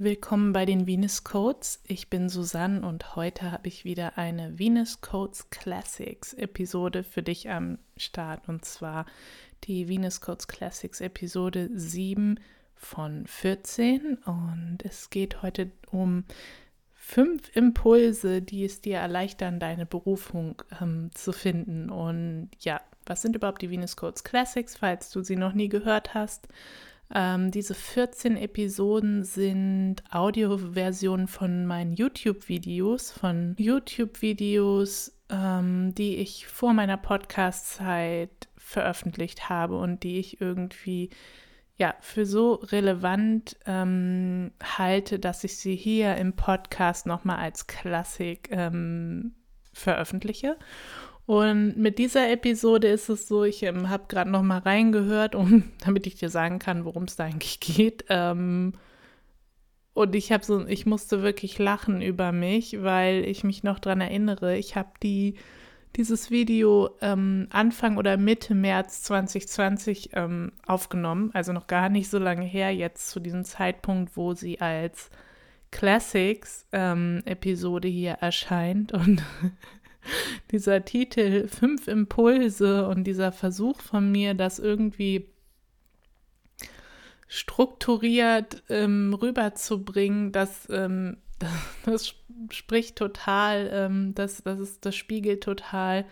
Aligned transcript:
Willkommen 0.00 0.52
bei 0.52 0.64
den 0.64 0.86
Venus 0.86 1.24
Codes. 1.24 1.82
Ich 1.84 2.08
bin 2.08 2.28
Susanne 2.28 2.86
und 2.86 3.16
heute 3.16 3.50
habe 3.50 3.66
ich 3.66 3.84
wieder 3.84 4.16
eine 4.16 4.56
Venus 4.56 5.00
Codes 5.00 5.50
Classics 5.50 6.34
Episode 6.34 7.02
für 7.02 7.24
dich 7.24 7.50
am 7.50 7.78
Start 7.96 8.48
und 8.48 8.64
zwar 8.64 9.06
die 9.64 9.88
Venus 9.88 10.20
Codes 10.20 10.46
Classics 10.46 11.00
Episode 11.00 11.68
7 11.74 12.38
von 12.76 13.26
14 13.26 14.18
und 14.18 14.78
es 14.84 15.10
geht 15.10 15.42
heute 15.42 15.72
um 15.90 16.22
fünf 16.94 17.50
Impulse, 17.56 18.40
die 18.40 18.64
es 18.64 18.80
dir 18.80 18.98
erleichtern, 18.98 19.58
deine 19.58 19.84
Berufung 19.84 20.62
ähm, 20.80 21.10
zu 21.12 21.32
finden. 21.32 21.90
Und 21.90 22.50
ja, 22.60 22.80
was 23.04 23.22
sind 23.22 23.34
überhaupt 23.34 23.62
die 23.62 23.70
Venus 23.70 23.96
Codes 23.96 24.22
Classics, 24.22 24.76
falls 24.76 25.10
du 25.10 25.24
sie 25.24 25.34
noch 25.34 25.54
nie 25.54 25.68
gehört 25.68 26.14
hast? 26.14 26.46
Ähm, 27.14 27.50
diese 27.50 27.74
14 27.74 28.36
Episoden 28.36 29.24
sind 29.24 30.02
Audioversionen 30.10 31.26
von 31.26 31.64
meinen 31.66 31.94
YouTube-Videos, 31.94 33.12
von 33.12 33.54
YouTube-Videos, 33.58 35.18
ähm, 35.30 35.94
die 35.94 36.16
ich 36.16 36.46
vor 36.46 36.74
meiner 36.74 36.98
Podcast-Zeit 36.98 38.48
veröffentlicht 38.56 39.48
habe 39.48 39.78
und 39.78 40.02
die 40.02 40.18
ich 40.18 40.40
irgendwie 40.40 41.10
ja 41.76 41.94
für 42.00 42.26
so 42.26 42.54
relevant 42.54 43.56
ähm, 43.64 44.50
halte, 44.62 45.18
dass 45.18 45.44
ich 45.44 45.56
sie 45.56 45.76
hier 45.76 46.16
im 46.16 46.34
Podcast 46.34 47.06
nochmal 47.06 47.38
als 47.38 47.66
Klassik 47.66 48.48
ähm, 48.50 49.34
veröffentliche. 49.72 50.56
Und 51.28 51.76
mit 51.76 51.98
dieser 51.98 52.32
Episode 52.32 52.88
ist 52.88 53.10
es 53.10 53.28
so, 53.28 53.44
ich 53.44 53.62
ähm, 53.62 53.90
habe 53.90 54.04
gerade 54.08 54.30
noch 54.30 54.40
mal 54.40 54.60
reingehört, 54.60 55.34
um, 55.34 55.64
damit 55.84 56.06
ich 56.06 56.14
dir 56.14 56.30
sagen 56.30 56.58
kann, 56.58 56.86
worum 56.86 57.02
es 57.02 57.16
da 57.16 57.24
eigentlich 57.24 57.60
geht. 57.60 58.06
Ähm, 58.08 58.72
und 59.92 60.14
ich 60.14 60.32
habe 60.32 60.42
so, 60.42 60.66
ich 60.66 60.86
musste 60.86 61.22
wirklich 61.22 61.58
lachen 61.58 62.00
über 62.00 62.32
mich, 62.32 62.82
weil 62.82 63.26
ich 63.26 63.44
mich 63.44 63.62
noch 63.62 63.78
daran 63.78 64.00
erinnere. 64.00 64.56
Ich 64.56 64.74
habe 64.74 64.88
die 65.02 65.34
dieses 65.96 66.30
Video 66.30 66.96
ähm, 67.02 67.48
Anfang 67.50 67.98
oder 67.98 68.16
Mitte 68.16 68.54
März 68.54 69.02
2020 69.02 70.12
ähm, 70.14 70.52
aufgenommen, 70.66 71.30
also 71.34 71.52
noch 71.52 71.66
gar 71.66 71.90
nicht 71.90 72.08
so 72.08 72.18
lange 72.18 72.46
her, 72.46 72.74
jetzt 72.74 73.10
zu 73.10 73.20
diesem 73.20 73.44
Zeitpunkt, 73.44 74.16
wo 74.16 74.32
sie 74.32 74.62
als 74.62 75.10
Classics-Episode 75.72 77.88
ähm, 77.88 77.94
hier 77.94 78.12
erscheint. 78.12 78.92
Und 78.92 79.22
dieser 80.50 80.84
Titel 80.84 81.48
Fünf 81.48 81.88
Impulse 81.88 82.88
und 82.88 83.04
dieser 83.04 83.32
Versuch 83.32 83.80
von 83.80 84.10
mir, 84.10 84.34
das 84.34 84.58
irgendwie 84.58 85.28
strukturiert 87.26 88.62
ähm, 88.68 89.14
rüberzubringen, 89.14 90.32
das, 90.32 90.68
ähm, 90.70 91.18
das, 91.38 91.52
das, 91.84 92.14
spricht 92.50 92.96
total, 92.96 93.68
ähm, 93.72 94.14
das, 94.14 94.42
das, 94.42 94.60
ist, 94.60 94.86
das 94.86 94.96
spiegelt 94.96 95.42
total 95.42 96.04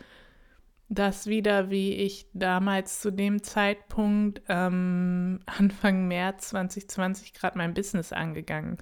das 0.89 1.27
wieder, 1.27 1.71
wie 1.71 1.95
ich 1.95 2.27
damals 2.33 3.01
zu 3.01 3.11
dem 3.11 3.43
Zeitpunkt 3.43 4.43
ähm, 4.49 5.41
Anfang 5.47 6.07
März 6.07 6.51
2020 6.51 7.35
gerade 7.35 7.59
mein 7.59 7.75
Business 7.75 8.13
angegangen 8.13 8.79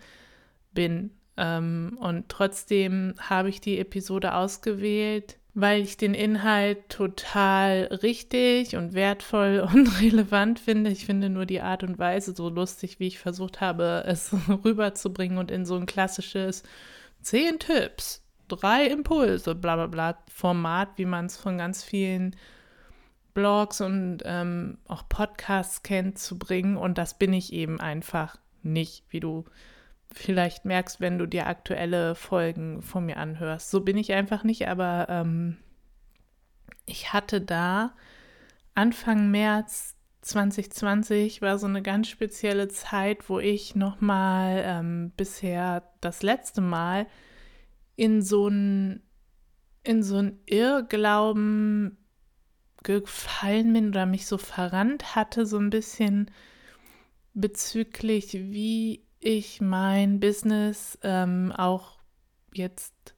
bin. 0.72 1.10
Ähm, 1.36 1.98
und 2.00 2.28
trotzdem 2.28 3.14
habe 3.18 3.48
ich 3.48 3.60
die 3.60 3.78
Episode 3.78 4.34
ausgewählt, 4.34 5.36
weil 5.54 5.82
ich 5.82 5.96
den 5.96 6.14
Inhalt 6.14 6.88
total 6.88 7.88
richtig 8.02 8.76
und 8.76 8.92
wertvoll 8.92 9.66
und 9.74 10.00
relevant 10.00 10.58
finde. 10.58 10.90
Ich 10.90 11.06
finde 11.06 11.30
nur 11.30 11.46
die 11.46 11.60
Art 11.60 11.82
und 11.82 11.98
Weise 11.98 12.34
so 12.34 12.48
lustig, 12.48 13.00
wie 13.00 13.06
ich 13.06 13.18
versucht 13.18 13.60
habe, 13.60 14.04
es 14.06 14.34
rüberzubringen 14.64 15.38
und 15.38 15.50
in 15.50 15.64
so 15.64 15.76
ein 15.76 15.86
klassisches 15.86 16.62
zehn 17.22 17.58
Tipps, 17.58 18.22
drei 18.48 18.86
Impulse, 18.86 19.54
bla 19.54 19.76
bla 19.76 19.86
bla 19.86 20.18
Format, 20.32 20.90
wie 20.96 21.06
man 21.06 21.26
es 21.26 21.36
von 21.36 21.58
ganz 21.58 21.82
vielen 21.82 22.36
Blogs 23.32 23.80
und 23.80 24.18
ähm, 24.24 24.78
auch 24.86 25.08
Podcasts 25.08 25.82
kennt, 25.82 26.18
zu 26.18 26.38
bringen. 26.38 26.76
Und 26.76 26.98
das 26.98 27.18
bin 27.18 27.32
ich 27.32 27.52
eben 27.52 27.80
einfach 27.80 28.36
nicht, 28.62 29.04
wie 29.10 29.20
du 29.20 29.44
vielleicht 30.14 30.64
merkst, 30.64 31.00
wenn 31.00 31.18
du 31.18 31.26
dir 31.26 31.46
aktuelle 31.46 32.14
Folgen 32.14 32.82
von 32.82 33.06
mir 33.06 33.16
anhörst. 33.16 33.70
So 33.70 33.80
bin 33.80 33.96
ich 33.96 34.12
einfach 34.12 34.44
nicht, 34.44 34.68
aber 34.68 35.06
ähm, 35.08 35.58
ich 36.86 37.12
hatte 37.12 37.40
da 37.40 37.94
Anfang 38.74 39.30
März 39.30 39.96
2020 40.22 41.42
war 41.42 41.58
so 41.58 41.66
eine 41.66 41.82
ganz 41.82 42.08
spezielle 42.08 42.68
Zeit, 42.68 43.28
wo 43.28 43.38
ich 43.38 43.76
nochmal 43.76 44.62
ähm, 44.64 45.12
bisher 45.16 45.82
das 46.00 46.22
letzte 46.22 46.60
Mal 46.60 47.06
in 47.96 48.22
so 48.22 48.48
ein 48.48 49.02
in 49.82 50.02
so 50.02 50.16
ein 50.16 50.40
Irrglauben 50.46 51.98
gefallen 52.82 53.72
bin 53.72 53.88
oder 53.88 54.06
mich 54.06 54.26
so 54.26 54.38
verrannt 54.38 55.14
hatte, 55.14 55.44
so 55.44 55.58
ein 55.58 55.68
bisschen 55.68 56.30
bezüglich, 57.34 58.32
wie 58.32 59.03
ich 59.24 59.62
mein 59.62 60.20
Business 60.20 60.98
ähm, 61.02 61.50
auch 61.56 61.98
jetzt 62.52 63.14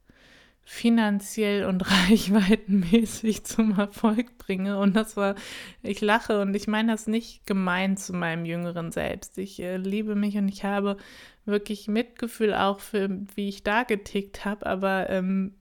finanziell 0.65 1.65
und 1.65 1.81
reichweitenmäßig 2.09 3.44
zum 3.44 3.78
Erfolg 3.78 4.39
bringe. 4.39 4.78
Und 4.78 4.94
das 4.94 5.17
war, 5.17 5.34
ich 5.83 6.00
lache 6.00 6.41
und 6.41 6.55
ich 6.55 6.69
meine 6.69 6.93
das 6.93 7.09
nicht 7.09 7.47
gemein 7.47 7.97
zu 7.97 8.12
meinem 8.12 8.44
jüngeren 8.44 8.93
Selbst. 8.93 9.37
Ich 9.39 9.61
äh, 9.61 9.78
liebe 9.78 10.15
mich 10.15 10.37
und 10.37 10.49
ich 10.49 10.65
habe 10.65 10.97
wirklich 11.44 11.89
Mitgefühl 11.89 12.55
auch 12.55 12.81
für, 12.81 13.09
wie 13.34 13.49
ich 13.49 13.65
da 13.65 13.83
getickt 13.83 14.44
habe, 14.44 14.67
aber 14.67 15.11
ähm, 15.11 15.55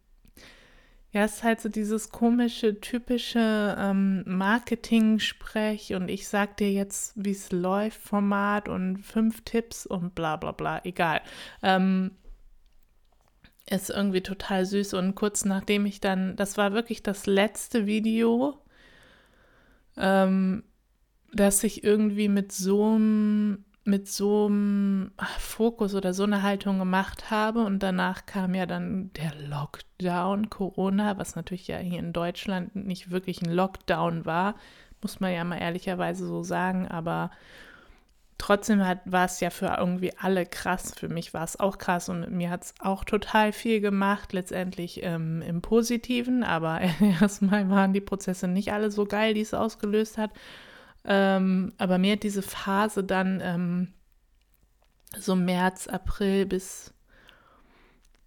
ja, 1.16 1.24
es 1.24 1.36
ist 1.36 1.44
halt 1.44 1.62
so 1.62 1.70
dieses 1.70 2.10
komische, 2.10 2.82
typische 2.82 3.74
ähm, 3.80 4.24
Marketing-Sprech 4.28 5.94
und 5.96 6.10
ich 6.10 6.28
sag 6.28 6.58
dir 6.58 6.70
jetzt, 6.74 7.14
wie 7.16 7.32
es 7.32 7.54
läuft, 7.54 8.02
Format 8.02 8.68
und 8.68 8.98
fünf 8.98 9.46
Tipps 9.46 9.86
und 9.86 10.14
bla 10.14 10.36
bla 10.36 10.52
bla, 10.52 10.82
egal. 10.84 11.22
Ähm, 11.64 12.12
ist 13.70 13.92
irgendwie 13.92 14.24
total 14.24 14.66
süß 14.66 14.94
und 14.96 15.16
kurz 15.16 15.46
nachdem 15.46 15.86
ich 15.86 16.02
dann, 16.02 16.36
das 16.36 16.58
war 16.58 16.74
wirklich 16.74 17.02
das 17.02 17.28
letzte 17.28 17.86
Video, 17.86 18.60
ähm, 19.96 20.66
dass 21.32 21.64
ich 21.64 21.86
irgendwie 21.86 22.28
mit 22.28 22.52
so 22.52 22.96
einem 22.96 23.65
mit 23.86 24.08
so 24.08 24.48
einem 24.48 25.12
Fokus 25.38 25.94
oder 25.94 26.14
so 26.14 26.24
eine 26.24 26.42
Haltung 26.42 26.80
gemacht 26.80 27.30
habe. 27.30 27.64
Und 27.64 27.84
danach 27.84 28.26
kam 28.26 28.56
ja 28.56 28.66
dann 28.66 29.12
der 29.14 29.34
Lockdown, 29.36 30.50
Corona, 30.50 31.18
was 31.18 31.36
natürlich 31.36 31.68
ja 31.68 31.78
hier 31.78 32.00
in 32.00 32.12
Deutschland 32.12 32.76
nicht 32.76 33.12
wirklich 33.12 33.44
ein 33.44 33.52
Lockdown 33.52 34.26
war, 34.26 34.56
muss 35.02 35.20
man 35.20 35.34
ja 35.34 35.44
mal 35.44 35.60
ehrlicherweise 35.60 36.26
so 36.26 36.42
sagen. 36.42 36.88
Aber 36.88 37.30
trotzdem 38.40 38.84
hat, 38.84 39.02
war 39.06 39.26
es 39.26 39.40
ja 39.40 39.52
für 39.52 39.76
irgendwie 39.78 40.18
alle 40.18 40.48
krass. 40.48 40.96
Für 40.98 41.08
mich 41.08 41.36
war 41.36 41.44
es 41.44 41.60
auch 41.60 41.78
krass 41.78 42.10
und 42.10 42.32
mir 42.32 42.50
hat 42.50 42.64
es 42.64 42.74
auch 42.80 43.04
total 43.04 43.52
viel 43.52 43.82
gemacht, 43.82 44.34
letztendlich 44.34 45.04
ähm, 45.04 45.44
im 45.44 45.62
Positiven. 45.62 46.44
Aber 46.44 46.82
erstmal 47.22 47.70
waren 47.70 47.94
die 47.94 48.02
Prozesse 48.02 48.48
nicht 48.48 48.74
alle 48.74 48.90
so 48.90 49.06
geil, 49.06 49.36
die 49.36 49.42
es 49.42 49.54
ausgelöst 49.54 50.18
hat. 50.18 50.32
Ähm, 51.06 51.74
aber 51.78 51.98
mir 51.98 52.14
hat 52.14 52.24
diese 52.24 52.42
Phase 52.42 53.04
dann 53.04 53.40
ähm, 53.42 53.94
so 55.18 55.36
März, 55.36 55.88
April 55.88 56.46
bis 56.46 56.94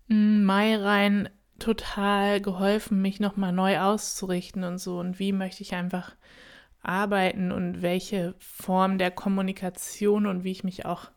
hm, 0.08 0.44
Mai 0.44 0.76
rein 0.76 1.28
total 1.58 2.40
geholfen, 2.40 3.02
mich 3.02 3.18
nochmal 3.20 3.52
neu 3.52 3.80
auszurichten 3.80 4.64
und 4.64 4.78
so. 4.78 4.98
Und 4.98 5.18
wie 5.18 5.32
möchte 5.32 5.62
ich 5.62 5.74
einfach 5.74 6.14
arbeiten 6.82 7.50
und 7.50 7.82
welche 7.82 8.34
Form 8.38 8.98
der 8.98 9.10
Kommunikation 9.10 10.26
und 10.26 10.44
wie 10.44 10.52
ich 10.52 10.64
mich 10.64 10.86
auch 10.86 11.10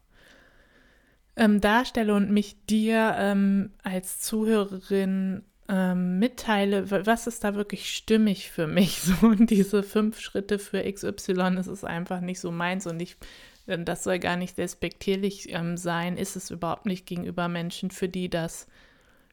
ähm, 1.36 1.62
darstelle 1.62 2.14
und 2.14 2.32
mich 2.32 2.66
dir 2.66 3.16
ähm, 3.18 3.72
als 3.84 4.20
Zuhörerin 4.20 5.44
ähm, 5.72 6.20
mitteile, 6.20 6.92
was 6.92 7.28
ist 7.28 7.46
da 7.46 7.56
wirklich 7.56 7.96
stimmig 7.96 8.52
für 8.52 8.68
mich? 8.68 9.02
So, 9.22 9.34
diese 9.34 9.84
fünf 9.84 10.20
Schritte 10.20 10.60
für 10.60 10.84
XY, 10.84 11.56
das 11.56 11.68
ist 11.68 11.86
einfach 11.86 12.20
nicht 12.20 12.42
so 12.42 12.52
meins 12.52 12.86
und 12.86 13.02
ich, 13.02 13.16
äh, 13.68 13.80
das 13.80 14.04
soll 14.04 14.20
gar 14.20 14.36
nicht 14.36 14.58
despektierlich 14.58 15.52
ähm, 15.54 15.78
sein, 15.78 16.18
ist 16.18 16.36
es 16.36 16.52
überhaupt 16.52 16.86
nicht 16.86 17.06
gegenüber 17.06 17.48
Menschen, 17.48 17.90
für 17.90 18.10
die 18.10 18.30
das 18.30 18.68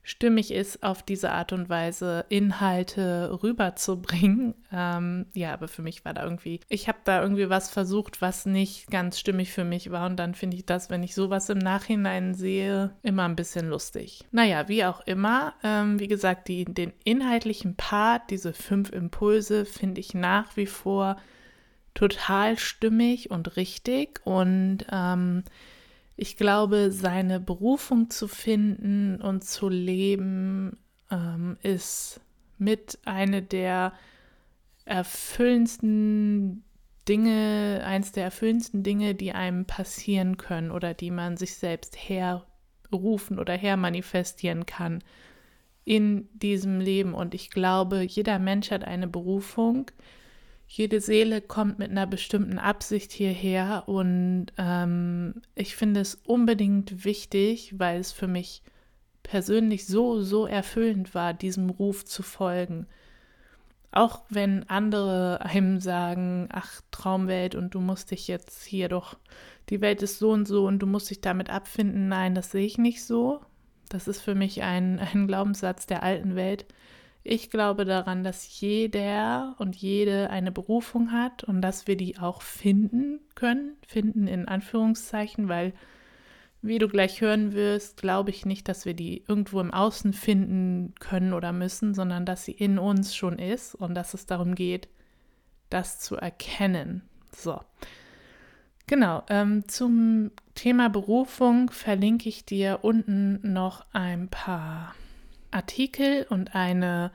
stimmig 0.09 0.53
ist, 0.53 0.83
auf 0.83 1.03
diese 1.03 1.33
Art 1.33 1.53
und 1.53 1.69
Weise 1.69 2.25
Inhalte 2.31 3.39
rüberzubringen. 3.43 4.55
Ähm, 4.71 5.25
ja, 5.33 5.55
aber 5.55 5.67
für 5.67 5.81
mich 5.81 6.05
war 6.05 6.13
da 6.13 6.23
irgendwie, 6.23 6.61
ich 6.69 6.89
habe 6.89 6.99
da 7.05 7.23
irgendwie 7.23 7.49
was 7.49 7.71
versucht, 7.71 8.21
was 8.21 8.45
nicht 8.45 8.91
ganz 8.91 9.19
stimmig 9.19 9.51
für 9.51 9.65
mich 9.65 9.91
war. 9.91 10.05
Und 10.05 10.17
dann 10.17 10.35
finde 10.35 10.59
ich 10.59 10.67
das, 10.67 10.91
wenn 10.91 11.03
ich 11.03 11.15
sowas 11.15 11.49
im 11.49 11.57
Nachhinein 11.57 12.35
sehe, 12.35 12.95
immer 13.03 13.25
ein 13.25 13.35
bisschen 13.35 13.71
lustig. 13.71 14.27
Naja, 14.31 14.69
wie 14.69 14.85
auch 14.85 15.01
immer, 15.07 15.55
ähm, 15.65 15.99
wie 16.01 16.07
gesagt, 16.07 16.49
die, 16.49 16.67
den 16.67 16.93
inhaltlichen 17.03 17.77
Part, 17.77 18.29
diese 18.29 18.53
fünf 18.53 18.93
Impulse, 18.93 19.65
finde 19.65 20.03
ich 20.03 20.13
nach 20.13 20.55
wie 20.59 20.67
vor 20.67 21.17
total 21.95 22.59
stimmig 22.59 23.31
und 23.31 23.57
richtig. 23.57 24.21
Und 24.25 24.85
ähm, 24.93 25.45
Ich 26.21 26.37
glaube, 26.37 26.91
seine 26.91 27.39
Berufung 27.39 28.11
zu 28.11 28.27
finden 28.27 29.21
und 29.21 29.45
zu 29.45 29.69
leben 29.69 30.77
ähm, 31.13 31.57
ist 31.63 32.21
mit 32.59 32.99
eine 33.05 33.41
der 33.41 33.93
erfüllendsten 34.85 36.65
Dinge, 37.09 37.85
eins 37.87 38.11
der 38.11 38.25
erfüllendsten 38.25 38.83
Dinge, 38.83 39.15
die 39.15 39.31
einem 39.31 39.65
passieren 39.65 40.39
können 40.39 40.73
oder 40.73 40.93
die 40.93 41.13
man 41.13 41.37
sich 41.37 41.55
selbst 41.55 41.97
herrufen 41.97 43.39
oder 43.39 43.53
hermanifestieren 43.53 44.67
kann 44.67 45.05
in 45.85 46.29
diesem 46.33 46.81
Leben. 46.81 47.15
Und 47.15 47.33
ich 47.33 47.51
glaube, 47.51 48.03
jeder 48.03 48.41
Mensch 48.41 48.73
hat 48.73 48.83
eine 48.83 49.07
Berufung. 49.07 49.89
Jede 50.71 51.01
Seele 51.01 51.41
kommt 51.41 51.79
mit 51.79 51.91
einer 51.91 52.07
bestimmten 52.07 52.59
Absicht 52.59 53.11
hierher 53.11 53.85
und 53.87 54.49
ähm, 54.59 55.41
ich 55.55 55.75
finde 55.75 56.01
es 56.01 56.17
unbedingt 56.27 57.07
wichtig, 57.07 57.79
weil 57.79 57.99
es 57.99 58.13
für 58.13 58.29
mich 58.29 58.63
persönlich 59.23 59.87
so, 59.87 60.23
so 60.23 60.47
erfüllend 60.47 61.15
war, 61.15 61.33
diesem 61.33 61.71
Ruf 61.71 62.05
zu 62.05 62.23
folgen. 62.23 62.87
Auch 63.93 64.21
wenn 64.29 64.69
andere 64.69 65.41
einem 65.41 65.81
sagen, 65.81 66.49
ach, 66.53 66.83
Traumwelt 66.91 67.55
und 67.55 67.75
du 67.75 67.81
musst 67.81 68.11
dich 68.11 68.29
jetzt 68.29 68.65
hier 68.65 68.91
doch, 68.91 69.17
die 69.71 69.81
Welt 69.81 70.03
ist 70.03 70.19
so 70.19 70.31
und 70.31 70.47
so 70.47 70.67
und 70.67 70.81
du 70.81 70.87
musst 70.87 71.09
dich 71.09 71.23
damit 71.23 71.49
abfinden. 71.49 72.09
Nein, 72.09 72.35
das 72.35 72.51
sehe 72.51 72.67
ich 72.67 72.77
nicht 72.77 73.03
so. 73.03 73.41
Das 73.89 74.07
ist 74.07 74.21
für 74.21 74.35
mich 74.35 74.63
ein, 74.63 74.99
ein 75.15 75.27
Glaubenssatz 75.27 75.87
der 75.87 76.03
alten 76.03 76.37
Welt. 76.37 76.67
Ich 77.31 77.51
glaube 77.51 77.85
daran, 77.85 78.25
dass 78.25 78.59
jeder 78.59 79.55
und 79.59 79.77
jede 79.77 80.31
eine 80.31 80.51
Berufung 80.51 81.13
hat 81.13 81.45
und 81.45 81.61
dass 81.61 81.87
wir 81.87 81.95
die 81.95 82.19
auch 82.19 82.41
finden 82.41 83.21
können, 83.35 83.77
finden 83.87 84.27
in 84.27 84.49
Anführungszeichen, 84.49 85.47
weil 85.47 85.75
wie 86.63 86.79
du 86.79 86.89
gleich 86.89 87.21
hören 87.21 87.53
wirst, 87.53 88.01
glaube 88.01 88.31
ich 88.31 88.47
nicht, 88.47 88.67
dass 88.67 88.87
wir 88.87 88.95
die 88.95 89.25
irgendwo 89.29 89.61
im 89.61 89.75
Außen 89.75 90.15
finden 90.15 90.95
können 91.01 91.35
oder 91.35 91.53
müssen, 91.53 91.93
sondern 91.93 92.25
dass 92.25 92.47
sie 92.47 92.53
in 92.53 92.79
uns 92.79 93.15
schon 93.15 93.39
ist 93.39 93.75
und 93.75 93.95
dass 93.95 94.15
es 94.15 94.25
darum 94.25 94.55
geht, 94.55 94.89
das 95.69 96.01
zu 96.01 96.17
erkennen. 96.17 97.03
So. 97.37 97.61
Genau, 98.87 99.23
ähm, 99.29 99.69
zum 99.69 100.31
Thema 100.55 100.89
Berufung 100.89 101.71
verlinke 101.73 102.31
ich 102.31 102.47
dir 102.47 102.79
unten 102.81 103.53
noch 103.53 103.85
ein 103.93 104.29
paar 104.29 104.95
Artikel 105.51 106.27
und 106.31 106.55
eine, 106.55 107.13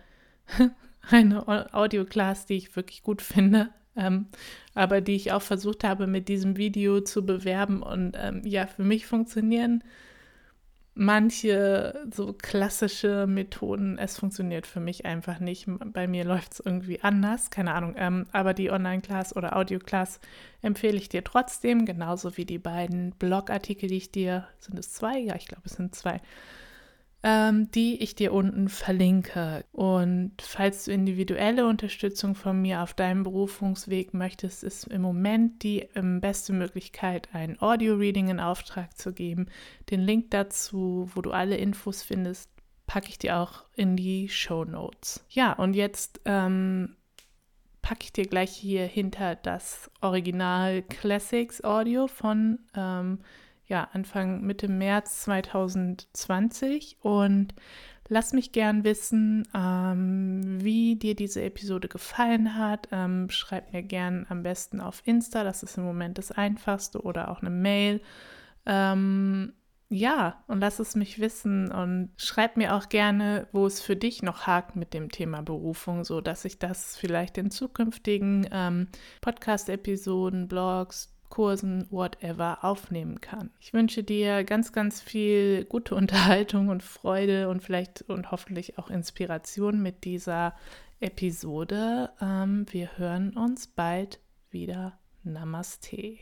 eine 1.10 1.74
Audioclass, 1.74 2.46
die 2.46 2.56
ich 2.56 2.76
wirklich 2.76 3.04
gut 3.04 3.22
finde 3.22 3.70
ähm, 3.96 4.28
aber 4.74 5.02
die 5.02 5.16
ich 5.16 5.32
auch 5.32 5.42
versucht 5.42 5.84
habe 5.84 6.08
mit 6.08 6.28
diesem 6.28 6.58
Video 6.58 7.02
zu 7.02 7.26
bewerben. 7.26 7.82
Und 7.84 8.18
ähm, 8.20 8.42
ja, 8.44 8.68
für 8.68 8.84
mich 8.84 9.06
funktionieren 9.06 9.84
manche 10.96 12.06
so 12.12 12.34
klassische 12.34 13.26
Methoden. 13.28 13.98
Es 13.98 14.18
funktioniert 14.18 14.68
für 14.68 14.80
mich 14.80 15.06
einfach 15.06 15.40
nicht. 15.40 15.68
Bei 15.68 16.08
mir 16.08 16.24
läuft 16.24 16.54
es 16.54 16.60
irgendwie 16.60 17.02
anders, 17.02 17.50
keine 17.50 17.74
Ahnung. 17.74 17.96
Ähm, 17.98 18.28
aber 18.32 18.54
die 18.54 18.72
Online-Class 18.72 19.36
oder 19.36 19.56
Audio-Class 19.56 20.20
empfehle 20.62 20.98
ich 20.98 21.10
dir 21.10 21.24
trotzdem, 21.24 21.86
genauso 21.86 22.38
wie 22.38 22.46
die 22.46 22.60
beiden 22.60 23.12
Blogartikel, 23.12 23.90
die 23.90 23.98
ich 23.98 24.12
dir, 24.12 24.48
sind 24.60 24.78
es 24.78 24.92
zwei? 24.92 25.18
Ja, 25.20 25.36
ich 25.36 25.48
glaube, 25.48 25.64
es 25.66 25.74
sind 25.74 25.96
zwei 25.96 26.22
ähm, 27.24 27.72
die 27.72 28.04
ich 28.04 28.16
dir 28.16 28.34
unten 28.34 28.68
verlinke. 28.68 29.64
Und 29.72 30.34
falls 30.42 30.86
du 30.86 30.92
individuelle 30.92 31.66
Unterstützung 31.66 32.36
von 32.36 32.62
mir 32.62 32.82
auf 32.82 32.94
deinem 32.94 33.24
Berufungsweg 33.24 34.14
möchtest, 34.14 34.64
ist 34.64 34.88
im 34.88 35.02
Moment 35.02 35.64
die 35.64 35.88
ähm, 35.96 36.20
beste 36.20 36.52
Möglichkeit, 36.52 37.30
ein 37.32 37.60
Audio-Reading 37.62 38.28
in 38.28 38.40
Auftrag 38.42 38.98
zu 38.98 39.14
geben. 39.14 39.48
Den 39.90 40.02
Link 40.02 40.32
dazu, 40.32 41.10
wo 41.16 41.22
du 41.22 41.32
alle 41.32 41.56
Infos 41.56 42.04
findest, 42.04 42.50
packe 42.88 43.08
ich 43.08 43.18
dir 43.18 43.38
auch 43.38 43.64
in 43.76 43.96
die 43.96 44.28
Show 44.28 44.66
Notes. 44.66 45.26
Ja, 45.30 45.54
und 45.54 45.76
jetzt 45.76 46.20
ähm, 46.26 46.98
packe 47.82 48.04
ich 48.04 48.14
dir 48.14 48.26
gleich 48.26 48.52
hier 48.52 48.86
hinter 48.86 49.36
das 49.36 49.90
Original 50.02 50.82
Classics 50.82 51.64
Audio 51.64 52.08
von 52.08 52.60
ähm, 52.76 53.20
ja, 53.68 53.88
Anfang 53.94 54.42
Mitte 54.42 54.68
März 54.68 55.24
2020 55.24 56.98
und 57.02 57.54
lass 58.10 58.34
mich 58.34 58.52
gern 58.52 58.84
wissen, 58.84 59.48
ähm, 59.56 60.64
wie 60.64 60.96
dir 60.96 61.16
diese 61.16 61.42
Episode 61.42 61.88
gefallen 61.88 62.58
hat. 62.58 62.90
Ähm, 62.92 63.30
schreib 63.30 63.74
mir 63.74 63.84
gern 63.84 64.26
am 64.30 64.44
besten 64.44 64.82
auf 64.82 65.02
Insta, 65.06 65.44
das 65.44 65.64
ist 65.64 65.78
im 65.78 65.84
Moment 65.84 66.18
das 66.18 66.32
einfachste, 66.32 67.02
oder 67.02 67.30
auch 67.30 67.42
eine 67.42 67.50
Mail. 67.50 68.02
Ähm, 68.66 69.54
ja, 69.90 70.44
und 70.48 70.60
lass 70.60 70.80
es 70.80 70.96
mich 70.96 71.20
wissen 71.20 71.72
und 71.72 72.10
schreib 72.18 72.58
mir 72.58 72.74
auch 72.76 72.90
gerne, 72.90 73.48
wo 73.52 73.68
es 73.68 73.80
für 73.80 73.96
dich 73.96 74.24
noch 74.24 74.48
hakt 74.48 74.76
mit 74.76 74.94
dem 74.94 75.12
Thema 75.12 75.44
Berufung, 75.44 76.04
so 76.04 76.20
dass 76.20 76.46
ich 76.46 76.58
das 76.58 76.98
vielleicht 76.98 77.38
in 77.38 77.52
zukünftigen 77.52 78.48
ähm, 78.52 78.88
Podcast-Episoden, 79.22 80.48
Blogs, 80.48 81.13
Kursen, 81.34 81.88
whatever 81.90 82.60
aufnehmen 82.62 83.20
kann. 83.20 83.50
Ich 83.60 83.74
wünsche 83.74 84.04
dir 84.04 84.44
ganz, 84.44 84.72
ganz 84.72 85.02
viel 85.02 85.66
gute 85.66 85.96
Unterhaltung 85.96 86.68
und 86.70 86.84
Freude 86.84 87.50
und 87.50 87.64
vielleicht 87.64 88.04
und 88.08 88.30
hoffentlich 88.30 88.78
auch 88.78 88.92
Inspiration 88.92 89.82
mit 89.82 90.04
dieser 90.04 90.54
Episode. 91.00 92.12
Ähm, 92.22 92.68
wir 92.70 93.00
hören 93.00 93.36
uns 93.36 93.66
bald 93.66 94.20
wieder. 94.52 95.00
Namaste. 95.24 96.20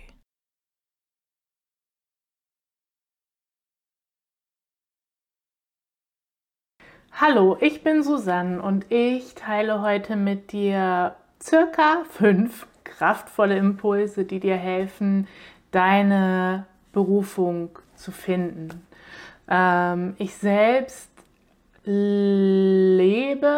Hallo, 7.12 7.58
ich 7.60 7.84
bin 7.84 8.02
Susanne 8.02 8.62
und 8.62 8.90
ich 8.90 9.36
teile 9.36 9.82
heute 9.82 10.16
mit 10.16 10.54
dir 10.54 11.18
circa 11.42 12.06
fünf 12.06 12.66
kraftvolle 12.98 13.58
Impulse, 13.58 14.26
die 14.26 14.40
dir 14.40 14.58
helfen, 14.58 15.28
deine 15.72 16.66
Berufung 16.92 17.70
zu 17.96 18.12
finden. 18.12 18.86
Ähm, 19.50 20.16
ich 20.18 20.36
selbst 20.36 21.10
lebe 21.84 23.58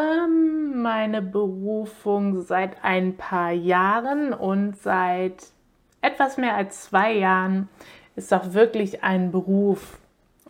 meine 0.76 1.22
Berufung 1.22 2.42
seit 2.42 2.84
ein 2.84 3.18
paar 3.18 3.52
Jahren 3.52 4.34
und 4.34 4.78
seit 4.78 5.44
etwas 6.02 6.38
mehr 6.38 6.56
als 6.56 6.86
zwei 6.86 7.14
Jahren 7.14 7.68
ist 8.16 8.34
auch 8.34 8.54
wirklich 8.54 9.04
ein 9.04 9.32
Beruf 9.32 10.00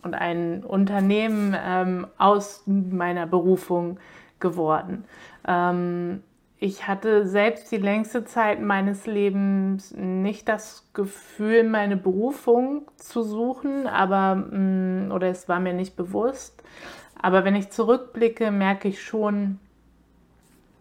und 0.02 0.14
ein 0.14 0.62
Unternehmen 0.62 1.56
ähm, 1.58 2.06
aus 2.18 2.62
meiner 2.66 3.26
Berufung 3.26 3.98
geworden. 4.38 5.04
Ähm, 5.46 6.22
ich 6.64 6.88
hatte 6.88 7.26
selbst 7.26 7.70
die 7.72 7.76
längste 7.76 8.24
Zeit 8.24 8.58
meines 8.58 9.04
Lebens 9.04 9.92
nicht 9.94 10.48
das 10.48 10.88
Gefühl, 10.94 11.62
meine 11.62 11.98
Berufung 11.98 12.88
zu 12.96 13.22
suchen, 13.22 13.86
aber 13.86 14.36
mm, 14.36 15.12
oder 15.12 15.28
es 15.28 15.46
war 15.46 15.60
mir 15.60 15.74
nicht 15.74 15.94
bewusst. 15.94 16.62
Aber 17.20 17.44
wenn 17.44 17.54
ich 17.54 17.68
zurückblicke, 17.68 18.50
merke 18.50 18.88
ich 18.88 19.02
schon, 19.02 19.58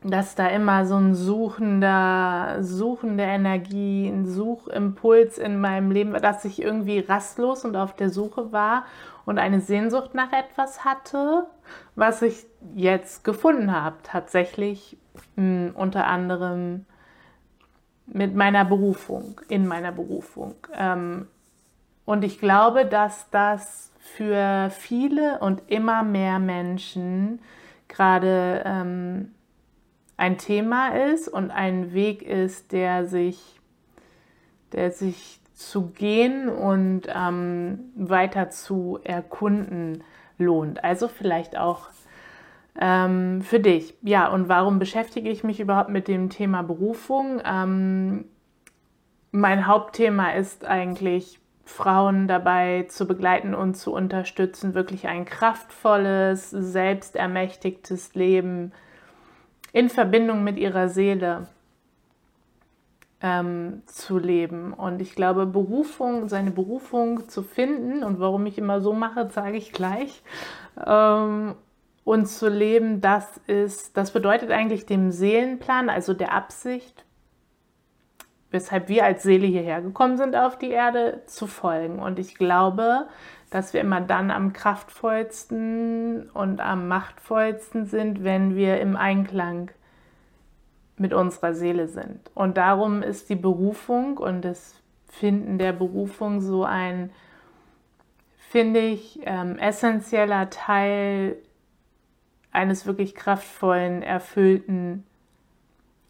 dass 0.02 0.36
da 0.36 0.48
immer 0.48 0.86
so 0.86 0.96
ein 0.96 1.16
suchender, 1.16 2.60
suchende 2.62 3.24
Energie, 3.24 4.08
ein 4.08 4.26
Suchimpuls 4.26 5.38
in 5.38 5.60
meinem 5.60 5.92
Leben 5.92 6.14
war, 6.14 6.22
dass 6.22 6.46
ich 6.46 6.62
irgendwie 6.62 7.00
rastlos 7.00 7.66
und 7.66 7.76
auf 7.76 7.94
der 7.94 8.10
Suche 8.10 8.54
war 8.54 8.86
und 9.26 9.38
eine 9.38 9.60
Sehnsucht 9.60 10.14
nach 10.14 10.32
etwas 10.32 10.86
hatte, 10.86 11.46
was 11.96 12.22
ich 12.22 12.46
jetzt 12.74 13.26
gefunden 13.26 13.74
habe, 13.74 13.98
tatsächlich 14.04 14.98
mh, 15.36 15.72
unter 15.76 16.08
anderem 16.08 16.86
mit 18.06 18.36
meiner 18.36 18.66
Berufung, 18.66 19.40
in 19.48 19.68
meiner 19.68 19.92
Berufung. 19.92 20.56
Ähm, 20.74 21.28
und 22.06 22.24
ich 22.24 22.40
glaube, 22.40 22.86
dass 22.86 23.30
das 23.30 23.92
für 24.00 24.70
viele 24.70 25.40
und 25.40 25.64
immer 25.68 26.04
mehr 26.04 26.40
Menschen 26.40 27.40
gerade 27.88 28.64
ähm, 28.66 29.34
ein 30.18 30.38
Thema 30.38 30.90
ist 30.90 31.28
und 31.28 31.52
ein 31.52 31.94
Weg 31.94 32.22
ist, 32.22 32.72
der 32.72 33.06
sich, 33.06 33.60
der 34.74 34.92
sich 34.92 35.40
zu 35.54 35.88
gehen 35.88 36.50
und 36.50 37.04
ähm, 37.08 37.92
weiter 37.96 38.50
zu 38.50 39.00
erkunden 39.04 40.04
lohnt. 40.38 40.84
Also 40.84 41.08
vielleicht 41.08 41.58
auch 41.58 41.90
ähm, 42.80 43.42
für 43.42 43.60
dich. 43.60 43.96
Ja, 44.02 44.28
und 44.28 44.50
warum 44.50 44.80
beschäftige 44.80 45.30
ich 45.30 45.44
mich 45.44 45.60
überhaupt 45.60 45.90
mit 45.90 46.08
dem 46.08 46.30
Thema 46.30 46.64
Berufung? 46.64 47.42
Ähm, 47.46 48.26
mein 49.32 49.68
Hauptthema 49.68 50.32
ist 50.32 50.66
eigentlich, 50.66 51.40
Frauen 51.66 52.28
dabei 52.28 52.86
zu 52.90 53.08
begleiten 53.08 53.56
und 53.56 53.76
zu 53.76 53.94
unterstützen, 53.94 54.74
wirklich 54.74 55.08
ein 55.08 55.26
kraftvolles, 55.26 56.50
selbstermächtigtes 56.50 58.16
Leben 58.16 58.74
in 59.72 59.90
Verbindung 59.90 60.44
mit 60.44 60.58
ihrer 60.58 60.90
Seele 60.90 61.48
ähm, 63.22 63.82
zu 63.86 64.20
leben. 64.20 64.74
Und 64.74 65.02
ich 65.02 65.16
glaube, 65.16 65.46
Berufung, 65.46 66.28
seine 66.28 66.52
Berufung 66.52 67.30
zu 67.30 67.42
finden 67.42 68.04
und 68.04 68.20
warum 68.20 68.46
ich 68.46 68.58
immer 68.58 68.82
so 68.82 68.94
mache, 68.94 69.30
sage 69.30 69.58
ich 69.58 69.72
gleich. 69.72 70.22
Ähm, 70.86 71.56
und 72.04 72.26
zu 72.28 72.50
leben, 72.50 73.02
das 73.02 73.40
ist, 73.48 73.96
das 73.96 74.12
bedeutet 74.12 74.52
eigentlich 74.52 74.86
dem 74.86 75.12
Seelenplan, 75.12 75.90
also 75.90 76.14
der 76.14 76.34
Absicht, 76.34 77.06
weshalb 78.52 78.90
wir 78.90 79.06
als 79.06 79.24
Seele 79.24 79.48
hierher 79.48 79.82
gekommen 79.82 80.18
sind 80.18 80.36
auf 80.36 80.58
die 80.58 80.70
Erde, 80.70 81.22
zu 81.26 81.48
folgen. 81.48 82.00
Und 82.00 82.20
ich 82.20 82.36
glaube, 82.36 83.08
dass 83.50 83.74
wir 83.74 83.82
immer 83.82 84.02
dann 84.02 84.32
am 84.32 84.54
kraftvollsten 84.54 86.30
und 86.32 86.60
am 86.60 86.88
machtvollsten 86.88 87.86
sind, 87.86 88.24
wenn 88.24 88.56
wir 88.56 88.80
im 88.82 88.96
Einklang 88.96 89.72
mit 90.98 91.14
unserer 91.14 91.54
Seele 91.54 91.88
sind. 91.88 92.32
Und 92.36 92.58
darum 92.58 93.02
ist 93.02 93.30
die 93.30 93.36
Berufung 93.36 94.18
und 94.18 94.44
das 94.44 94.76
Finden 95.08 95.58
der 95.58 95.74
Berufung 95.74 96.42
so 96.42 96.64
ein, 96.64 97.12
finde 98.50 98.80
ich, 98.82 99.20
ähm, 99.26 99.58
essentieller 99.58 100.50
Teil 100.50 101.38
eines 102.54 102.86
wirklich 102.86 103.16
kraftvollen, 103.16 104.04
erfüllten 104.04 105.06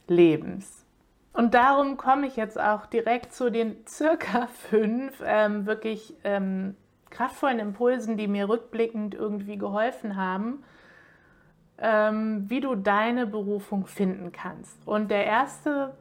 Lebens. 0.08 0.86
Und 1.32 1.56
darum 1.56 1.98
komme 1.98 2.28
ich 2.28 2.36
jetzt 2.36 2.60
auch 2.60 2.86
direkt 2.86 3.34
zu 3.34 3.50
den 3.50 3.78
circa 3.88 4.48
fünf 4.70 5.24
ähm, 5.26 5.66
wirklich 5.66 6.14
ähm, 6.24 6.76
kraftvollen 7.10 7.60
Impulsen, 7.60 8.18
die 8.18 8.28
mir 8.28 8.50
rückblickend 8.50 9.16
irgendwie 9.16 9.58
geholfen 9.58 10.16
haben, 10.16 10.64
ähm, 11.80 12.46
wie 12.50 12.60
du 12.60 12.76
deine 12.76 13.26
Berufung 13.26 13.88
finden 13.88 14.32
kannst. 14.32 14.86
Und 14.86 15.10
der 15.10 15.26
erste 15.26 15.96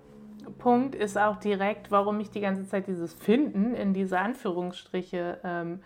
Punkt 0.59 0.95
ist 0.95 1.17
auch 1.17 1.37
direkt, 1.37 1.91
warum 1.91 2.21
ich 2.21 2.31
die 2.31 2.41
ganze 2.41 2.67
Zeit 2.67 2.87
dieses 2.89 3.15
Finden 3.15 3.75
in 3.75 3.95
diese 3.95 4.19
Anführungsstriche 4.19 5.39
ähm, 5.45 5.81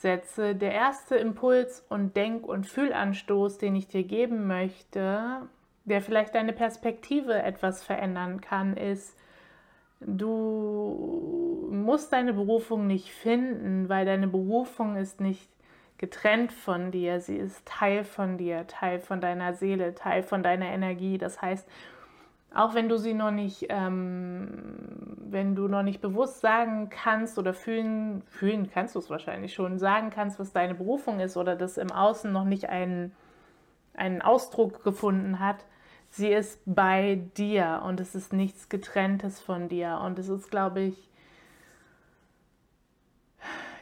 setze. 0.00 0.54
Der 0.54 0.72
erste 0.72 1.16
Impuls 1.16 1.84
und 1.88 2.16
Denk- 2.16 2.46
und 2.46 2.66
Fühlanstoß, 2.66 3.58
den 3.58 3.76
ich 3.76 3.88
dir 3.88 4.02
geben 4.02 4.46
möchte, 4.46 5.42
der 5.84 6.00
vielleicht 6.00 6.34
deine 6.34 6.52
Perspektive 6.52 7.42
etwas 7.42 7.84
verändern 7.84 8.40
kann, 8.40 8.76
ist, 8.76 9.16
du 10.00 11.68
musst 11.70 12.12
deine 12.12 12.32
Berufung 12.32 12.86
nicht 12.86 13.10
finden, 13.10 13.88
weil 13.88 14.06
deine 14.06 14.28
Berufung 14.28 14.96
ist 14.96 15.20
nicht 15.20 15.48
getrennt 15.98 16.50
von 16.50 16.90
dir, 16.90 17.20
sie 17.20 17.36
ist 17.36 17.66
Teil 17.66 18.04
von 18.04 18.38
dir, 18.38 18.66
Teil 18.66 19.00
von 19.00 19.20
deiner 19.20 19.52
Seele, 19.52 19.94
Teil 19.94 20.22
von 20.22 20.42
deiner 20.42 20.66
Energie. 20.66 21.18
Das 21.18 21.42
heißt, 21.42 21.68
auch 22.54 22.74
wenn 22.74 22.88
du 22.88 22.96
sie 22.96 23.12
noch 23.12 23.30
nicht, 23.30 23.66
ähm, 23.68 24.89
wenn 25.32 25.54
du 25.54 25.68
noch 25.68 25.82
nicht 25.82 26.00
bewusst 26.00 26.40
sagen 26.40 26.88
kannst 26.90 27.38
oder 27.38 27.54
fühlen, 27.54 28.22
fühlen 28.26 28.70
kannst 28.70 28.94
du 28.94 28.98
es 28.98 29.10
wahrscheinlich 29.10 29.54
schon, 29.54 29.78
sagen 29.78 30.10
kannst, 30.10 30.38
was 30.38 30.52
deine 30.52 30.74
Berufung 30.74 31.20
ist 31.20 31.36
oder 31.36 31.56
das 31.56 31.78
im 31.78 31.92
Außen 31.92 32.32
noch 32.32 32.44
nicht 32.44 32.68
einen, 32.68 33.14
einen 33.94 34.22
Ausdruck 34.22 34.84
gefunden 34.84 35.40
hat, 35.40 35.64
sie 36.10 36.28
ist 36.28 36.60
bei 36.66 37.22
dir 37.36 37.82
und 37.86 38.00
es 38.00 38.14
ist 38.14 38.32
nichts 38.32 38.68
getrenntes 38.68 39.40
von 39.40 39.68
dir. 39.68 40.00
Und 40.04 40.18
es 40.18 40.28
ist, 40.28 40.50
glaube 40.50 40.80
ich, 40.80 41.10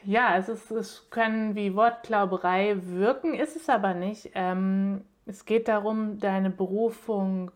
ja, 0.04 0.36
es, 0.36 0.48
ist, 0.48 0.70
es 0.70 1.10
können 1.10 1.54
wie 1.54 1.74
Wortglauberei 1.74 2.76
wirken, 2.82 3.34
ist 3.34 3.56
es 3.56 3.68
aber 3.68 3.94
nicht. 3.94 4.30
Ähm, 4.34 5.04
es 5.26 5.44
geht 5.44 5.68
darum, 5.68 6.18
deine 6.18 6.50
Berufung 6.50 7.50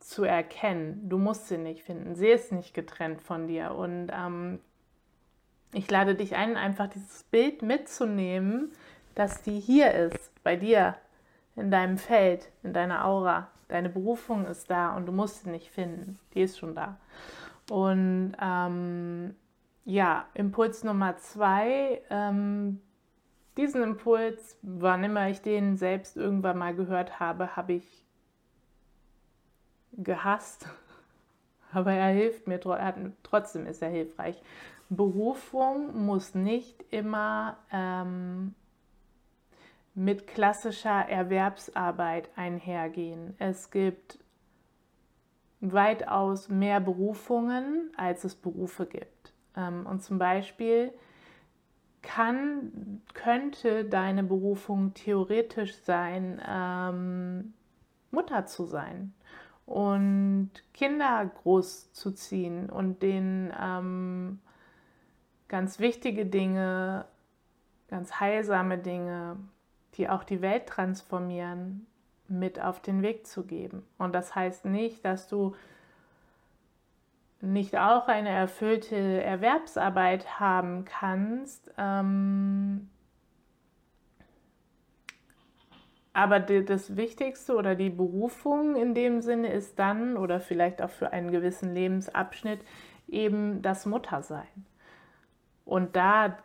zu 0.00 0.24
erkennen. 0.24 1.08
Du 1.08 1.18
musst 1.18 1.48
sie 1.48 1.58
nicht 1.58 1.82
finden. 1.82 2.14
Sie 2.14 2.28
ist 2.28 2.52
nicht 2.52 2.74
getrennt 2.74 3.22
von 3.22 3.46
dir. 3.46 3.74
Und 3.74 4.10
ähm, 4.12 4.58
ich 5.72 5.90
lade 5.90 6.14
dich 6.14 6.34
ein, 6.34 6.56
einfach 6.56 6.88
dieses 6.88 7.22
Bild 7.24 7.62
mitzunehmen, 7.62 8.72
dass 9.14 9.42
die 9.42 9.60
hier 9.60 9.92
ist, 9.92 10.32
bei 10.42 10.56
dir, 10.56 10.96
in 11.56 11.70
deinem 11.70 11.98
Feld, 11.98 12.48
in 12.62 12.72
deiner 12.72 13.04
Aura. 13.04 13.48
Deine 13.68 13.88
Berufung 13.88 14.46
ist 14.46 14.70
da 14.70 14.96
und 14.96 15.06
du 15.06 15.12
musst 15.12 15.44
sie 15.44 15.50
nicht 15.50 15.70
finden. 15.70 16.18
Die 16.34 16.42
ist 16.42 16.58
schon 16.58 16.74
da. 16.74 16.98
Und 17.70 18.32
ähm, 18.42 19.36
ja, 19.84 20.26
Impuls 20.34 20.82
Nummer 20.82 21.16
zwei. 21.18 22.02
Ähm, 22.10 22.80
diesen 23.56 23.82
Impuls, 23.82 24.58
wann 24.62 25.04
immer 25.04 25.28
ich 25.28 25.42
den 25.42 25.76
selbst 25.76 26.16
irgendwann 26.16 26.58
mal 26.58 26.74
gehört 26.74 27.20
habe, 27.20 27.56
habe 27.56 27.74
ich 27.74 28.04
gehasst. 30.02 30.66
Aber 31.72 31.92
er 31.92 32.12
hilft 32.12 32.48
mir, 32.48 32.60
trotzdem 33.22 33.66
ist 33.66 33.82
er 33.82 33.90
hilfreich. 33.90 34.40
Berufung 34.88 36.04
muss 36.04 36.34
nicht 36.34 36.84
immer 36.90 37.56
ähm, 37.72 38.54
mit 39.94 40.26
klassischer 40.26 41.08
Erwerbsarbeit 41.08 42.28
einhergehen. 42.36 43.34
Es 43.38 43.70
gibt 43.70 44.18
weitaus 45.60 46.48
mehr 46.48 46.80
Berufungen, 46.80 47.92
als 47.96 48.24
es 48.24 48.34
Berufe 48.34 48.86
gibt. 48.86 49.32
Ähm, 49.56 49.86
und 49.86 50.02
zum 50.02 50.18
Beispiel 50.18 50.92
kann, 52.02 53.02
könnte 53.14 53.84
deine 53.84 54.24
Berufung 54.24 54.94
theoretisch 54.94 55.76
sein, 55.82 56.40
ähm, 56.48 57.52
Mutter 58.10 58.46
zu 58.46 58.64
sein 58.64 59.14
und 59.70 60.50
Kinder 60.74 61.30
großzuziehen 61.42 62.68
und 62.68 63.02
denen 63.02 63.52
ähm, 63.58 64.40
ganz 65.48 65.78
wichtige 65.78 66.26
Dinge, 66.26 67.04
ganz 67.88 68.20
heilsame 68.20 68.78
Dinge 68.78 69.36
die 69.94 70.08
auch 70.08 70.24
die 70.24 70.40
Welt 70.40 70.66
transformieren, 70.66 71.86
mit 72.28 72.60
auf 72.60 72.80
den 72.80 73.02
Weg 73.02 73.26
zu 73.26 73.44
geben. 73.44 73.86
Und 73.98 74.14
das 74.14 74.34
heißt 74.34 74.64
nicht, 74.64 75.04
dass 75.04 75.28
du 75.28 75.54
nicht 77.40 77.76
auch 77.76 78.08
eine 78.08 78.30
erfüllte 78.30 78.96
Erwerbsarbeit 78.96 80.38
haben 80.38 80.84
kannst, 80.84 81.70
ähm, 81.76 82.88
aber 86.12 86.40
das 86.40 86.96
Wichtigste 86.96 87.54
oder 87.54 87.74
die 87.74 87.90
Berufung 87.90 88.76
in 88.76 88.94
dem 88.94 89.20
Sinne 89.20 89.52
ist 89.52 89.78
dann 89.78 90.16
oder 90.16 90.40
vielleicht 90.40 90.82
auch 90.82 90.90
für 90.90 91.12
einen 91.12 91.30
gewissen 91.30 91.74
Lebensabschnitt 91.74 92.60
eben 93.08 93.62
das 93.62 93.86
Muttersein. 93.86 94.66
Und 95.64 95.94
da 95.94 96.36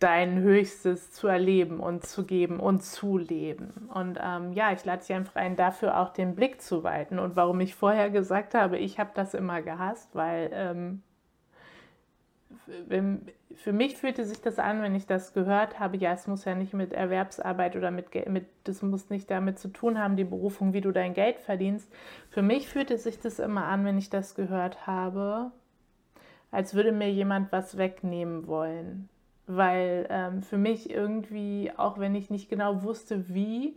dein 0.00 0.40
Höchstes 0.40 1.12
zu 1.12 1.28
erleben 1.28 1.78
und 1.78 2.04
zu 2.06 2.24
geben 2.24 2.58
und 2.58 2.82
zu 2.82 3.18
leben. 3.18 3.90
Und 3.92 4.18
ähm, 4.20 4.52
ja, 4.54 4.72
ich 4.72 4.84
lade 4.84 5.02
dich 5.02 5.12
einfach 5.12 5.36
ein, 5.36 5.56
dafür 5.56 6.00
auch 6.00 6.08
den 6.08 6.34
Blick 6.34 6.62
zu 6.62 6.82
weiten. 6.82 7.18
Und 7.18 7.36
warum 7.36 7.60
ich 7.60 7.74
vorher 7.74 8.08
gesagt 8.10 8.54
habe, 8.54 8.78
ich 8.78 8.98
habe 8.98 9.10
das 9.14 9.34
immer 9.34 9.60
gehasst, 9.60 10.14
weil 10.14 10.50
ähm, 10.54 11.02
für 13.56 13.72
mich 13.72 13.96
fühlte 13.96 14.24
sich 14.24 14.40
das 14.40 14.58
an, 14.58 14.82
wenn 14.82 14.94
ich 14.94 15.06
das 15.06 15.32
gehört 15.32 15.80
habe, 15.80 15.96
ja, 15.96 16.12
es 16.12 16.26
muss 16.26 16.44
ja 16.44 16.54
nicht 16.54 16.72
mit 16.72 16.92
Erwerbsarbeit 16.92 17.76
oder 17.76 17.90
mit, 17.90 18.14
mit 18.28 18.46
das 18.64 18.82
muss 18.82 19.10
nicht 19.10 19.30
damit 19.30 19.58
zu 19.58 19.68
tun 19.68 19.98
haben, 19.98 20.16
die 20.16 20.24
Berufung, 20.24 20.72
wie 20.72 20.80
du 20.80 20.92
dein 20.92 21.14
Geld 21.14 21.38
verdienst. 21.38 21.90
Für 22.30 22.42
mich 22.42 22.68
fühlte 22.68 22.96
sich 22.98 23.18
das 23.18 23.38
immer 23.38 23.64
an, 23.64 23.84
wenn 23.84 23.98
ich 23.98 24.10
das 24.10 24.34
gehört 24.34 24.86
habe, 24.86 25.50
als 26.50 26.74
würde 26.74 26.92
mir 26.92 27.10
jemand 27.10 27.50
was 27.52 27.76
wegnehmen 27.76 28.46
wollen 28.46 29.08
weil 29.56 30.06
ähm, 30.10 30.42
für 30.42 30.58
mich 30.58 30.90
irgendwie, 30.90 31.72
auch 31.76 31.98
wenn 31.98 32.14
ich 32.14 32.30
nicht 32.30 32.48
genau 32.48 32.82
wusste, 32.82 33.28
wie, 33.34 33.76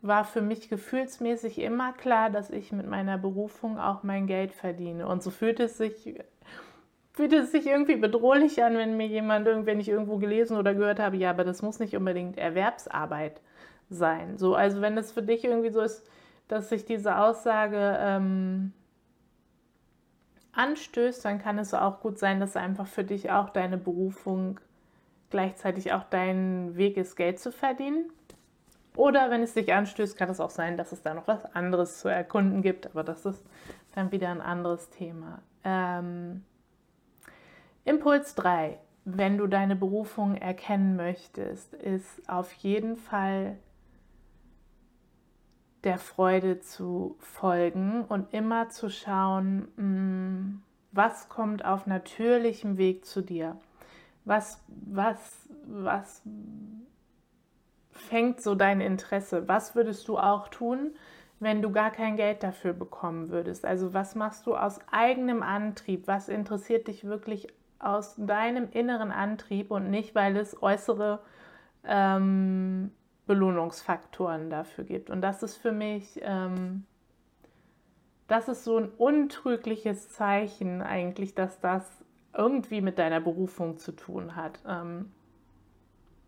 war 0.00 0.24
für 0.24 0.42
mich 0.42 0.68
gefühlsmäßig 0.68 1.58
immer 1.58 1.92
klar, 1.92 2.30
dass 2.30 2.50
ich 2.50 2.70
mit 2.70 2.86
meiner 2.86 3.18
Berufung 3.18 3.78
auch 3.78 4.04
mein 4.04 4.28
Geld 4.28 4.52
verdiene. 4.52 5.08
Und 5.08 5.22
so 5.22 5.30
fühlt 5.30 5.58
es 5.58 5.76
sich, 5.76 6.14
fühlt 7.18 7.32
es 7.32 7.50
sich 7.50 7.66
irgendwie 7.66 7.96
bedrohlich 7.96 8.62
an, 8.62 8.76
wenn 8.76 8.96
mir 8.96 9.08
jemand, 9.08 9.44
wenn 9.44 9.80
ich 9.80 9.88
irgendwo 9.88 10.18
gelesen 10.18 10.56
oder 10.56 10.72
gehört 10.72 11.00
habe, 11.00 11.16
ja, 11.16 11.30
aber 11.30 11.42
das 11.42 11.62
muss 11.62 11.80
nicht 11.80 11.96
unbedingt 11.96 12.38
Erwerbsarbeit 12.38 13.40
sein. 13.90 14.38
So, 14.38 14.54
also 14.54 14.80
wenn 14.80 14.96
es 14.96 15.10
für 15.10 15.22
dich 15.22 15.42
irgendwie 15.42 15.70
so 15.70 15.80
ist, 15.80 16.08
dass 16.46 16.68
sich 16.68 16.84
diese 16.84 17.18
Aussage 17.18 17.98
ähm, 18.00 18.72
anstößt, 20.52 21.24
dann 21.24 21.40
kann 21.42 21.58
es 21.58 21.74
auch 21.74 21.98
gut 21.98 22.20
sein, 22.20 22.38
dass 22.38 22.56
einfach 22.56 22.86
für 22.86 23.02
dich 23.02 23.32
auch 23.32 23.50
deine 23.50 23.78
Berufung 23.78 24.60
gleichzeitig 25.30 25.92
auch 25.92 26.04
dein 26.04 26.76
Weg 26.76 26.96
ist, 26.96 27.16
Geld 27.16 27.40
zu 27.40 27.50
verdienen. 27.50 28.12
Oder 28.94 29.28
wenn 29.28 29.42
es 29.42 29.54
dich 29.54 29.74
anstößt, 29.74 30.16
kann 30.16 30.30
es 30.30 30.38
auch 30.38 30.50
sein, 30.50 30.76
dass 30.76 30.92
es 30.92 31.02
da 31.02 31.14
noch 31.14 31.26
was 31.26 31.52
anderes 31.52 31.98
zu 31.98 32.06
erkunden 32.06 32.62
gibt, 32.62 32.86
aber 32.86 33.02
das 33.02 33.26
ist 33.26 33.44
dann 33.96 34.12
wieder 34.12 34.28
ein 34.28 34.40
anderes 34.40 34.88
Thema. 34.90 35.42
Ähm, 35.64 36.44
Impuls 37.88 38.34
3, 38.34 38.78
wenn 39.06 39.38
du 39.38 39.46
deine 39.46 39.74
Berufung 39.74 40.34
erkennen 40.34 40.94
möchtest, 40.94 41.72
ist 41.72 42.28
auf 42.28 42.52
jeden 42.52 42.98
Fall 42.98 43.56
der 45.84 45.96
Freude 45.96 46.60
zu 46.60 47.16
folgen 47.18 48.04
und 48.04 48.34
immer 48.34 48.68
zu 48.68 48.90
schauen, 48.90 49.68
mm, 49.76 50.62
was 50.92 51.30
kommt 51.30 51.64
auf 51.64 51.86
natürlichem 51.86 52.76
Weg 52.76 53.06
zu 53.06 53.22
dir. 53.22 53.56
Was, 54.26 54.62
was, 54.68 55.48
was 55.64 56.20
fängt 57.90 58.42
so 58.42 58.54
dein 58.54 58.82
Interesse? 58.82 59.48
Was 59.48 59.74
würdest 59.74 60.08
du 60.08 60.18
auch 60.18 60.48
tun, 60.48 60.94
wenn 61.40 61.62
du 61.62 61.72
gar 61.72 61.90
kein 61.90 62.16
Geld 62.16 62.42
dafür 62.42 62.74
bekommen 62.74 63.30
würdest? 63.30 63.64
Also 63.64 63.94
was 63.94 64.14
machst 64.14 64.46
du 64.46 64.56
aus 64.56 64.78
eigenem 64.92 65.42
Antrieb? 65.42 66.06
Was 66.06 66.28
interessiert 66.28 66.88
dich 66.88 67.04
wirklich 67.04 67.48
aus 67.78 68.14
deinem 68.16 68.70
inneren 68.70 69.12
Antrieb 69.12 69.70
und 69.70 69.90
nicht, 69.90 70.14
weil 70.14 70.36
es 70.36 70.60
äußere 70.62 71.20
ähm, 71.84 72.90
Belohnungsfaktoren 73.26 74.50
dafür 74.50 74.84
gibt? 74.84 75.10
Und 75.10 75.20
das 75.20 75.42
ist 75.42 75.56
für 75.56 75.72
mich, 75.72 76.20
ähm, 76.22 76.84
das 78.26 78.48
ist 78.48 78.64
so 78.64 78.78
ein 78.78 78.90
untrügliches 78.98 80.10
Zeichen 80.10 80.82
eigentlich, 80.82 81.34
dass 81.34 81.60
das 81.60 81.84
irgendwie 82.36 82.80
mit 82.80 82.98
deiner 82.98 83.20
Berufung 83.20 83.78
zu 83.78 83.92
tun 83.92 84.36
hat. 84.36 84.60
Ähm, 84.66 85.12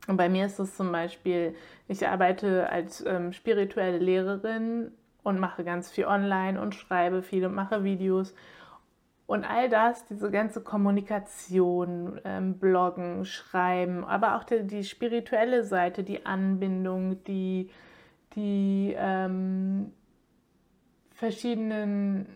und 0.07 0.17
bei 0.17 0.29
mir 0.29 0.47
ist 0.47 0.59
es 0.59 0.77
zum 0.77 0.91
Beispiel, 0.93 1.55
ich 1.87 2.07
arbeite 2.07 2.69
als 2.71 3.05
ähm, 3.07 3.33
spirituelle 3.33 3.99
Lehrerin 3.99 4.93
und 5.23 5.39
mache 5.39 5.63
ganz 5.63 5.91
viel 5.91 6.07
online 6.07 6.61
und 6.61 6.75
schreibe 6.75 7.23
viel 7.23 7.45
und 7.45 7.55
mache 7.55 7.85
Videos. 7.85 8.35
Und 9.31 9.45
all 9.45 9.69
das, 9.69 10.05
diese 10.07 10.29
ganze 10.33 10.61
Kommunikation, 10.61 12.21
ähm, 12.25 12.59
Bloggen, 12.59 13.25
Schreiben, 13.25 14.05
aber 14.05 14.35
auch 14.35 14.43
die, 14.43 14.67
die, 14.67 14.83
spirituelle 14.83 15.63
Seite, 15.63 16.03
die 16.03 16.27
Anbindung, 16.27 17.23
die, 17.23 17.71
die 18.35 18.93
ähm, 18.99 19.93
verschiedenen 21.15 22.27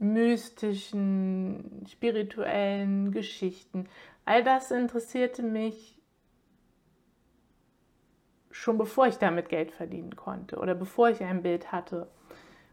mystischen, 0.00 1.86
spirituellen 1.88 3.12
Geschichten, 3.12 3.88
all 4.24 4.42
das 4.42 4.72
interessierte 4.72 5.44
mich 5.44 6.02
schon 8.50 8.76
bevor 8.76 9.06
ich 9.06 9.18
damit 9.18 9.50
Geld 9.50 9.70
verdienen 9.70 10.16
konnte 10.16 10.58
oder 10.58 10.74
bevor 10.74 11.10
ich 11.10 11.22
ein 11.22 11.42
Bild 11.42 11.70
hatte 11.70 12.08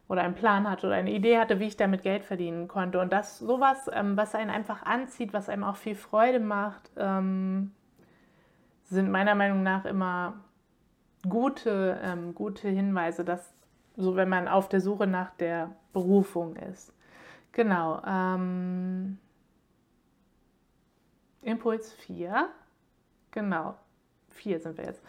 oder 0.07 0.21
einen 0.21 0.35
Plan 0.35 0.69
hatte 0.69 0.87
oder 0.87 0.95
eine 0.95 1.11
Idee 1.11 1.37
hatte, 1.37 1.59
wie 1.59 1.67
ich 1.67 1.77
damit 1.77 2.03
Geld 2.03 2.23
verdienen 2.23 2.67
konnte. 2.67 2.99
Und 2.99 3.11
das 3.11 3.39
sowas, 3.39 3.89
ähm, 3.93 4.15
was 4.15 4.35
einen 4.35 4.49
einfach 4.49 4.83
anzieht, 4.83 5.33
was 5.33 5.49
einem 5.49 5.63
auch 5.63 5.75
viel 5.75 5.95
Freude 5.95 6.39
macht, 6.39 6.91
ähm, 6.97 7.71
sind 8.83 9.11
meiner 9.11 9.35
Meinung 9.35 9.63
nach 9.63 9.85
immer 9.85 10.35
gute, 11.27 11.99
ähm, 12.03 12.33
gute 12.33 12.69
Hinweise, 12.69 13.25
dass 13.25 13.53
so 13.97 14.15
wenn 14.15 14.29
man 14.29 14.47
auf 14.47 14.69
der 14.69 14.79
Suche 14.79 15.07
nach 15.07 15.31
der 15.31 15.71
Berufung 15.91 16.55
ist. 16.55 16.93
Genau. 17.51 18.01
Ähm, 18.05 19.17
Impuls 21.41 21.91
4. 21.93 22.49
Genau. 23.31 23.75
4 24.29 24.59
sind 24.59 24.77
wir 24.77 24.85
jetzt. 24.85 25.01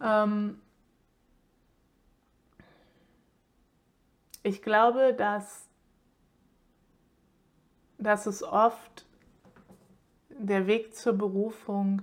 Ähm, 0.00 0.60
ich 4.46 4.62
glaube, 4.62 5.12
dass, 5.12 5.68
dass 7.98 8.26
es 8.26 8.44
oft 8.44 9.04
der 10.28 10.68
Weg 10.68 10.94
zur 10.94 11.14
Berufung, 11.14 12.02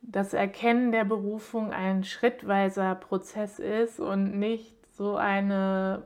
das 0.00 0.32
Erkennen 0.32 0.92
der 0.92 1.04
Berufung 1.04 1.72
ein 1.72 2.04
schrittweiser 2.04 2.94
Prozess 2.94 3.58
ist 3.58 4.00
und 4.00 4.38
nicht 4.38 4.74
so 4.96 5.16
eine 5.16 6.04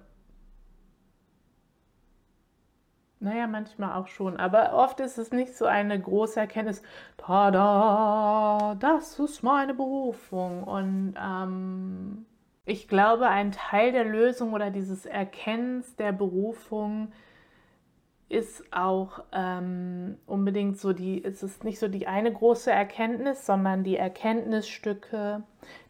Naja, 3.20 3.48
manchmal 3.48 4.00
auch 4.00 4.06
schon, 4.06 4.36
aber 4.36 4.74
oft 4.74 5.00
ist 5.00 5.18
es 5.18 5.32
nicht 5.32 5.56
so 5.56 5.66
eine 5.66 6.00
große 6.00 6.38
Erkenntnis, 6.38 6.82
tada, 7.16 8.76
das 8.78 9.18
ist 9.18 9.42
meine 9.42 9.74
Berufung. 9.74 10.62
Und 10.62 11.14
ähm, 11.20 12.26
ich 12.68 12.86
glaube, 12.86 13.28
ein 13.28 13.52
Teil 13.52 13.92
der 13.92 14.04
Lösung 14.04 14.52
oder 14.52 14.70
dieses 14.70 15.06
Erkennens 15.06 15.96
der 15.96 16.12
Berufung 16.12 17.12
ist 18.28 18.62
auch 18.72 19.24
ähm, 19.32 20.18
unbedingt 20.26 20.78
so 20.78 20.92
die, 20.92 21.24
es 21.24 21.42
ist 21.42 21.64
nicht 21.64 21.78
so 21.78 21.88
die 21.88 22.06
eine 22.06 22.30
große 22.30 22.70
Erkenntnis, 22.70 23.46
sondern 23.46 23.84
die 23.84 23.96
Erkenntnisstücke, 23.96 25.42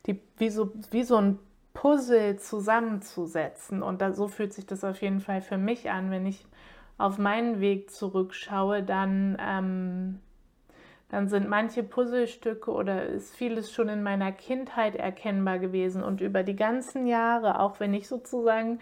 die 0.07 0.21
wie 0.37 0.51
so, 0.51 0.73
wie 0.93 1.03
so 1.03 1.17
ein 1.17 1.41
Puzzle 1.75 2.39
zusammenzusetzen. 2.39 3.83
Und 3.83 4.01
da, 4.01 4.13
so 4.13 4.29
fühlt 4.29 4.53
sich 4.53 4.67
das 4.67 4.85
auf 4.85 5.03
jeden 5.03 5.21
Fall 5.21 5.43
für 5.43 5.59
mich 5.59 5.91
an, 5.91 6.13
wenn 6.13 6.27
ich 6.27 6.47
auf 6.97 7.19
meinen 7.19 7.61
Weg 7.61 7.91
zurückschaue, 7.91 8.85
dann, 8.85 9.37
ähm, 9.41 10.21
dann 11.09 11.29
sind 11.29 11.49
manche 11.49 11.83
Puzzlestücke 11.83 12.71
oder 12.71 13.07
ist 13.07 13.35
vieles 13.35 13.73
schon 13.73 13.89
in 13.89 14.03
meiner 14.03 14.31
Kindheit 14.31 14.95
erkennbar 14.95 15.59
gewesen 15.59 16.03
und 16.03 16.21
über 16.21 16.43
die 16.43 16.57
ganzen 16.57 17.07
Jahre, 17.07 17.61
auch 17.61 17.81
wenn 17.81 17.95
ich 17.95 18.09
sozusagen 18.09 18.79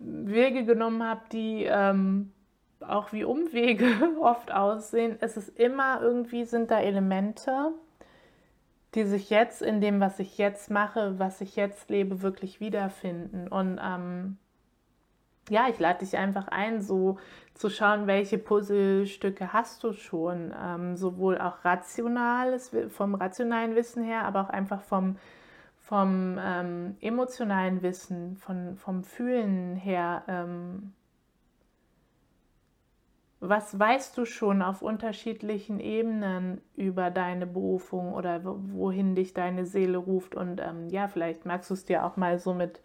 Wege 0.00 0.64
genommen 0.64 1.04
habe, 1.04 1.20
die 1.30 1.64
ähm, 1.64 2.32
auch 2.80 3.12
wie 3.12 3.24
Umwege 3.24 3.86
oft 4.20 4.52
aussehen, 4.52 5.16
es 5.20 5.36
ist 5.36 5.56
immer 5.58 6.00
irgendwie 6.02 6.44
sind 6.44 6.70
da 6.72 6.80
Elemente, 6.80 7.70
die 8.94 9.04
sich 9.04 9.30
jetzt 9.30 9.62
in 9.62 9.80
dem, 9.80 10.00
was 10.00 10.18
ich 10.18 10.38
jetzt 10.38 10.70
mache, 10.70 11.18
was 11.18 11.40
ich 11.40 11.56
jetzt 11.56 11.88
lebe, 11.88 12.20
wirklich 12.22 12.60
wiederfinden. 12.60 13.48
Und 13.48 13.80
ähm, 13.82 14.38
ja, 15.50 15.68
ich 15.68 15.78
lade 15.78 16.00
dich 16.00 16.16
einfach 16.16 16.48
ein, 16.48 16.82
so 16.82 17.18
zu 17.54 17.68
schauen, 17.68 18.06
welche 18.06 18.38
Puzzlestücke 18.38 19.52
hast 19.52 19.84
du 19.84 19.92
schon. 19.92 20.54
Ähm, 20.60 20.96
sowohl 20.96 21.38
auch 21.38 21.64
rationales, 21.64 22.70
vom 22.90 23.14
rationalen 23.14 23.74
Wissen 23.74 24.04
her, 24.04 24.24
aber 24.24 24.42
auch 24.42 24.50
einfach 24.50 24.82
vom, 24.82 25.16
vom 25.80 26.38
ähm, 26.40 26.96
emotionalen 27.00 27.82
Wissen, 27.82 28.36
von, 28.36 28.76
vom 28.76 29.04
Fühlen 29.04 29.76
her. 29.76 30.22
Ähm, 30.28 30.92
was 33.44 33.76
weißt 33.76 34.16
du 34.16 34.24
schon 34.24 34.62
auf 34.62 34.82
unterschiedlichen 34.82 35.80
Ebenen 35.80 36.60
über 36.76 37.10
deine 37.10 37.44
Berufung 37.44 38.14
oder 38.14 38.40
wohin 38.44 39.16
dich 39.16 39.34
deine 39.34 39.66
Seele 39.66 39.98
ruft? 39.98 40.36
Und 40.36 40.60
ähm, 40.60 40.88
ja, 40.90 41.08
vielleicht 41.08 41.44
magst 41.44 41.68
du 41.68 41.74
es 41.74 41.84
dir 41.84 42.04
auch 42.04 42.16
mal 42.16 42.38
so 42.38 42.54
mit 42.54 42.80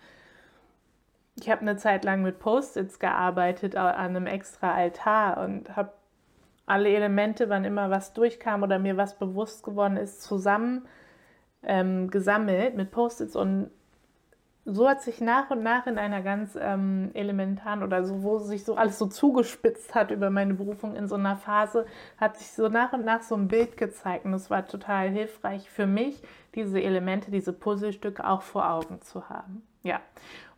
ich 1.40 1.50
habe 1.50 1.62
eine 1.62 1.78
Zeit 1.78 2.04
lang 2.04 2.24
mit 2.24 2.40
Post-its 2.40 3.00
gearbeitet 3.00 3.76
an 3.76 3.96
einem 3.96 4.28
extra 4.28 4.74
Altar 4.74 5.44
und 5.44 5.76
habe 5.76 5.94
alle 6.66 6.90
Elemente, 6.90 7.50
wann 7.50 7.64
immer 7.64 7.90
was 7.90 8.14
durchkam 8.14 8.64
oder 8.64 8.80
mir 8.80 8.98
was 8.98 9.18
bewusst 9.18 9.64
geworden 9.64 9.98
ist, 9.98 10.22
zusammen 10.22 10.86
ähm, 11.64 12.10
gesammelt 12.10 12.76
mit 12.76 12.92
Post-its 12.92 13.36
und 13.36 13.70
so 14.70 14.90
hat 14.90 15.02
sich 15.02 15.22
nach 15.22 15.50
und 15.50 15.64
nach 15.64 15.88
in 15.88 15.98
einer 15.98 16.22
ganz 16.22 16.58
ähm, 16.60 17.12
elementaren 17.14 17.84
oder 17.84 18.04
so, 18.04 18.22
wo 18.22 18.38
sich 18.40 18.66
so 18.66 18.76
alles 18.76 19.00
so 19.00 19.06
zugespitzt 19.06 19.96
hat 19.96 20.12
über 20.12 20.30
meine 20.30 20.56
Berufung 20.56 20.94
in 20.98 21.08
so 21.08 21.16
einer 21.16 21.38
Phase, 21.38 21.86
hat 22.18 22.36
sich 22.36 22.52
so 22.52 22.68
nach 22.68 22.92
und 22.92 23.06
nach 23.06 23.22
so 23.22 23.36
ein 23.36 23.48
Bild 23.48 23.78
gezeigt 23.78 24.26
und 24.26 24.34
es 24.34 24.50
war 24.50 24.68
total 24.68 25.08
hilfreich 25.08 25.70
für 25.70 25.88
mich, 25.88 26.22
diese 26.54 26.82
Elemente, 26.82 27.32
diese 27.32 27.54
Puzzlestücke 27.54 28.28
auch 28.28 28.42
vor 28.42 28.70
Augen 28.70 29.02
zu 29.02 29.30
haben. 29.30 29.66
Ja, 29.84 30.02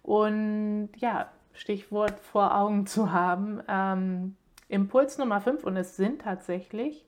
und 0.10 0.90
ja, 0.96 1.30
Stichwort 1.54 2.20
vor 2.20 2.58
Augen 2.58 2.88
zu 2.88 3.12
haben. 3.12 3.62
Ähm, 3.68 4.36
Impuls 4.68 5.20
Nummer 5.20 5.40
5 5.40 5.64
und 5.64 5.78
es 5.78 5.98
sind 5.98 6.24
tatsächlich 6.24 7.06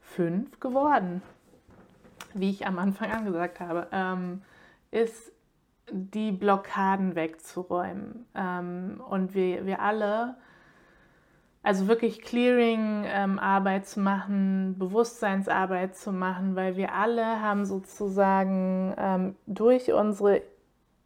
fünf 0.00 0.58
geworden, 0.58 1.20
wie 2.32 2.48
ich 2.48 2.66
am 2.66 2.78
Anfang 2.78 3.10
angesagt 3.10 3.60
habe, 3.60 3.88
ähm, 3.92 4.40
ist 4.90 5.30
die 5.90 6.32
Blockaden 6.32 7.16
wegzuräumen. 7.16 8.24
Ähm, 8.34 9.02
und 9.06 9.34
wir, 9.34 9.66
wir 9.66 9.82
alle, 9.82 10.36
also 11.62 11.86
wirklich 11.86 12.22
Clearing-Arbeit 12.22 13.82
ähm, 13.82 13.84
zu 13.84 14.00
machen, 14.00 14.78
Bewusstseinsarbeit 14.78 15.94
zu 15.94 16.12
machen, 16.12 16.56
weil 16.56 16.78
wir 16.78 16.94
alle 16.94 17.42
haben 17.42 17.66
sozusagen 17.66 18.94
ähm, 18.96 19.36
durch 19.46 19.92
unsere 19.92 20.40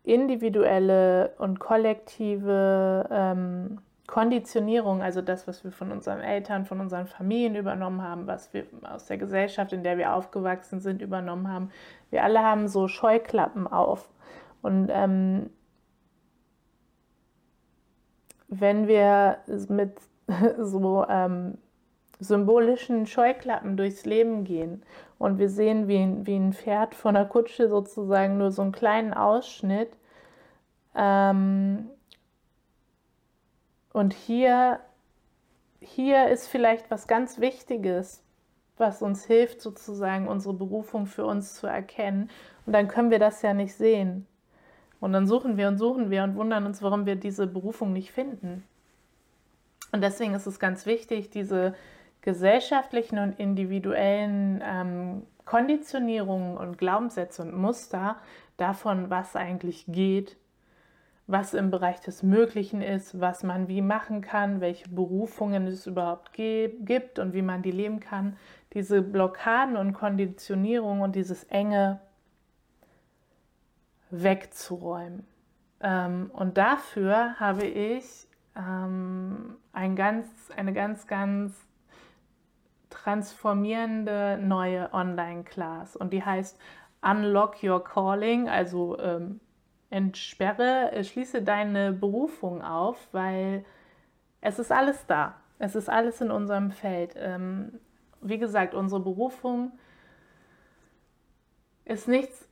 individuelle 0.03 1.35
und 1.39 1.61
kollektive 1.61 3.09
ähm, 3.11 3.79
Konditionierung, 4.11 5.03
also 5.03 5.23
das, 5.23 5.47
was 5.47 5.63
wir 5.63 5.71
von 5.71 5.93
unseren 5.93 6.21
Eltern, 6.21 6.67
von 6.67 6.81
unseren 6.81 7.07
Familien 7.07 7.55
übernommen 7.55 8.03
haben, 8.03 8.27
was 8.27 8.53
wir 8.53 8.67
aus 8.83 9.07
der 9.07 9.19
Gesellschaft, 9.19 9.73
in 9.73 9.85
der 9.85 9.99
wir 9.99 10.15
aufgewachsen 10.15 10.81
sind, 10.81 11.01
übernommen 11.01 11.49
haben. 11.49 11.71
Wir 12.11 12.25
alle 12.25 12.41
haben 12.41 12.67
so 12.67 12.89
Scheuklappen 12.89 13.69
auf. 13.69 14.09
Und 14.63 14.89
ähm, 14.91 15.51
wenn 18.49 18.89
wir 18.89 19.39
mit 19.69 20.01
so 20.59 21.07
ähm, 21.09 21.59
symbolischen 22.21 23.07
Scheuklappen 23.07 23.77
durchs 23.77 24.05
Leben 24.05 24.45
gehen 24.45 24.83
und 25.19 25.39
wir 25.39 25.49
sehen, 25.49 25.89
wie, 25.89 26.27
wie 26.27 26.37
ein 26.37 26.53
Pferd 26.53 26.95
von 26.95 27.15
der 27.15 27.25
Kutsche 27.25 27.69
sozusagen 27.69 28.39
nur 28.39 28.53
so 28.53 28.63
einen 28.63 28.73
kleinen 28.73 29.15
Ausschnitt 29.15 29.91
Ähm, 30.95 31.91
und 33.93 34.13
hier, 34.15 34.81
hier 35.81 36.29
ist 36.29 36.47
vielleicht 36.49 36.91
was 36.91 37.07
ganz 37.07 37.41
Wichtiges, 37.41 38.23
was 38.77 39.03
uns 39.03 39.25
hilft, 39.25 39.61
sozusagen 39.61 40.29
unsere 40.29 40.55
Berufung 40.55 41.07
für 41.07 41.25
uns 41.27 41.55
zu 41.55 41.67
erkennen. 41.67 42.31
Und 42.67 42.73
dann 42.73 42.89
können 42.89 43.11
wir 43.11 43.19
das 43.19 43.43
ja 43.43 43.55
nicht 43.55 43.75
sehen. 43.75 44.27
Und 45.01 45.13
dann 45.13 45.27
suchen 45.27 45.57
wir 45.57 45.69
und 45.69 45.79
suchen 45.79 46.11
wir 46.11 46.25
und 46.25 46.37
wundern 46.37 46.67
uns, 46.67 46.83
warum 46.83 47.07
wir 47.07 47.17
diese 47.17 47.47
Berufung 47.47 47.93
nicht 47.93 48.13
finden. 48.13 48.65
Und 49.93 50.03
deswegen 50.03 50.35
ist 50.35 50.47
es 50.47 50.61
ganz 50.61 50.87
wichtig, 50.87 51.31
diese 51.31 51.75
gesellschaftlichen 52.23 53.19
und 53.19 53.39
individuellen 53.39 54.63
ähm, 54.65 55.23
Konditionierungen 55.45 56.57
und 56.57 56.79
Glaubenssätze 56.79 57.43
und 57.43 57.57
Muster 57.57 58.17
davon, 58.57 59.11
was 59.11 59.35
eigentlich 59.37 59.85
geht, 59.89 60.37
was 61.27 61.55
im 61.55 61.71
Bereich 61.71 62.01
des 62.01 62.23
Möglichen 62.23 62.83
ist, 62.83 63.21
was 63.21 63.43
man 63.43 63.69
wie 63.69 63.83
machen 63.83 64.21
kann, 64.21 64.61
welche 64.61 64.89
Berufungen 64.89 65.67
es 65.67 65.87
überhaupt 65.87 66.33
gibt 66.33 67.19
und 67.19 67.33
wie 67.33 67.43
man 67.43 67.63
die 67.63 67.71
leben 67.71 68.01
kann. 68.01 68.37
Diese 68.75 69.03
Blockaden 69.03 69.77
und 69.77 69.93
Konditionierung 69.93 71.01
und 71.01 71.17
dieses 71.17 71.45
enge 71.45 72.01
wegzuräumen. 74.11 75.27
Ähm, 75.81 76.31
und 76.33 76.59
dafür 76.59 77.39
habe 77.41 77.65
ich 77.65 78.29
ähm, 78.57 79.57
ein 79.73 79.97
ganz, 79.97 80.27
eine 80.57 80.73
ganz, 80.73 81.07
ganz 81.07 81.55
transformierende 82.91 84.39
neue 84.43 84.93
Online-Class 84.93 85.97
und 85.97 86.13
die 86.13 86.25
heißt 86.25 86.59
Unlock 87.03 87.63
Your 87.63 87.83
Calling, 87.83 88.49
also 88.49 88.99
ähm, 88.99 89.41
entsperre, 89.89 90.93
äh, 90.93 91.05
schließe 91.05 91.43
deine 91.43 91.93
Berufung 91.93 92.63
auf, 92.63 93.09
weil 93.13 93.65
es 94.41 94.59
ist 94.59 94.73
alles 94.73 95.07
da. 95.07 95.37
Es 95.59 95.75
ist 95.75 95.89
alles 95.89 96.21
in 96.21 96.31
unserem 96.31 96.71
Feld. 96.71 97.15
Ähm, 97.17 97.81
wie 98.23 98.39
gesagt, 98.39 98.75
unsere 98.75 99.01
Berufung 99.01 99.73
ist 101.85 102.09
nichts 102.09 102.50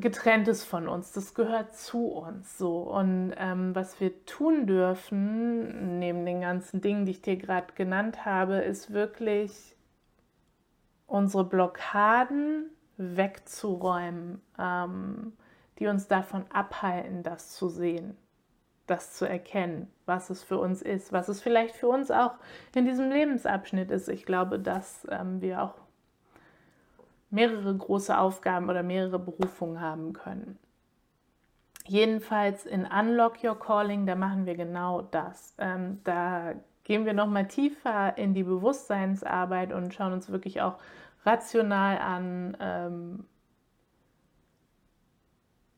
getrenntes 0.00 0.64
von 0.64 0.88
uns, 0.88 1.12
das 1.12 1.34
gehört 1.34 1.74
zu 1.74 2.06
uns 2.08 2.58
so. 2.58 2.78
Und 2.78 3.34
ähm, 3.36 3.74
was 3.74 4.00
wir 4.00 4.24
tun 4.26 4.66
dürfen, 4.66 5.98
neben 5.98 6.24
den 6.24 6.40
ganzen 6.40 6.80
Dingen, 6.80 7.06
die 7.06 7.12
ich 7.12 7.22
dir 7.22 7.36
gerade 7.36 7.72
genannt 7.74 8.24
habe, 8.24 8.56
ist 8.56 8.92
wirklich 8.92 9.76
unsere 11.06 11.44
Blockaden 11.44 12.70
wegzuräumen, 12.96 14.40
ähm, 14.58 15.32
die 15.78 15.86
uns 15.86 16.08
davon 16.08 16.44
abhalten, 16.50 17.22
das 17.22 17.50
zu 17.50 17.68
sehen, 17.68 18.16
das 18.86 19.14
zu 19.14 19.28
erkennen, 19.28 19.90
was 20.04 20.30
es 20.30 20.42
für 20.42 20.58
uns 20.58 20.82
ist, 20.82 21.12
was 21.12 21.28
es 21.28 21.40
vielleicht 21.40 21.76
für 21.76 21.88
uns 21.88 22.10
auch 22.10 22.34
in 22.74 22.86
diesem 22.86 23.10
Lebensabschnitt 23.10 23.90
ist. 23.90 24.08
Ich 24.08 24.24
glaube, 24.24 24.58
dass 24.58 25.06
ähm, 25.10 25.40
wir 25.40 25.62
auch 25.62 25.85
mehrere 27.30 27.74
große 27.74 28.16
Aufgaben 28.16 28.68
oder 28.70 28.82
mehrere 28.82 29.18
Berufungen 29.18 29.80
haben 29.80 30.12
können. 30.12 30.58
Jedenfalls 31.86 32.66
in 32.66 32.84
Unlock 32.84 33.44
Your 33.44 33.58
Calling, 33.58 34.06
da 34.06 34.16
machen 34.16 34.46
wir 34.46 34.56
genau 34.56 35.02
das. 35.02 35.54
Ähm, 35.58 36.00
da 36.04 36.54
gehen 36.84 37.04
wir 37.04 37.14
nochmal 37.14 37.46
tiefer 37.46 38.16
in 38.18 38.34
die 38.34 38.42
Bewusstseinsarbeit 38.42 39.72
und 39.72 39.94
schauen 39.94 40.12
uns 40.12 40.30
wirklich 40.30 40.62
auch 40.62 40.78
rational 41.24 41.98
an, 41.98 42.56
ähm, 42.60 43.24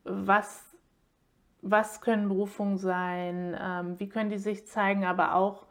was, 0.03 0.75
was 1.61 2.01
können 2.01 2.29
Berufungen 2.29 2.77
sein, 2.77 3.57
ähm, 3.59 3.99
wie 3.99 4.09
können 4.09 4.29
die 4.29 4.37
sich 4.37 4.67
zeigen, 4.67 5.05
aber 5.05 5.35
auch, 5.35 5.65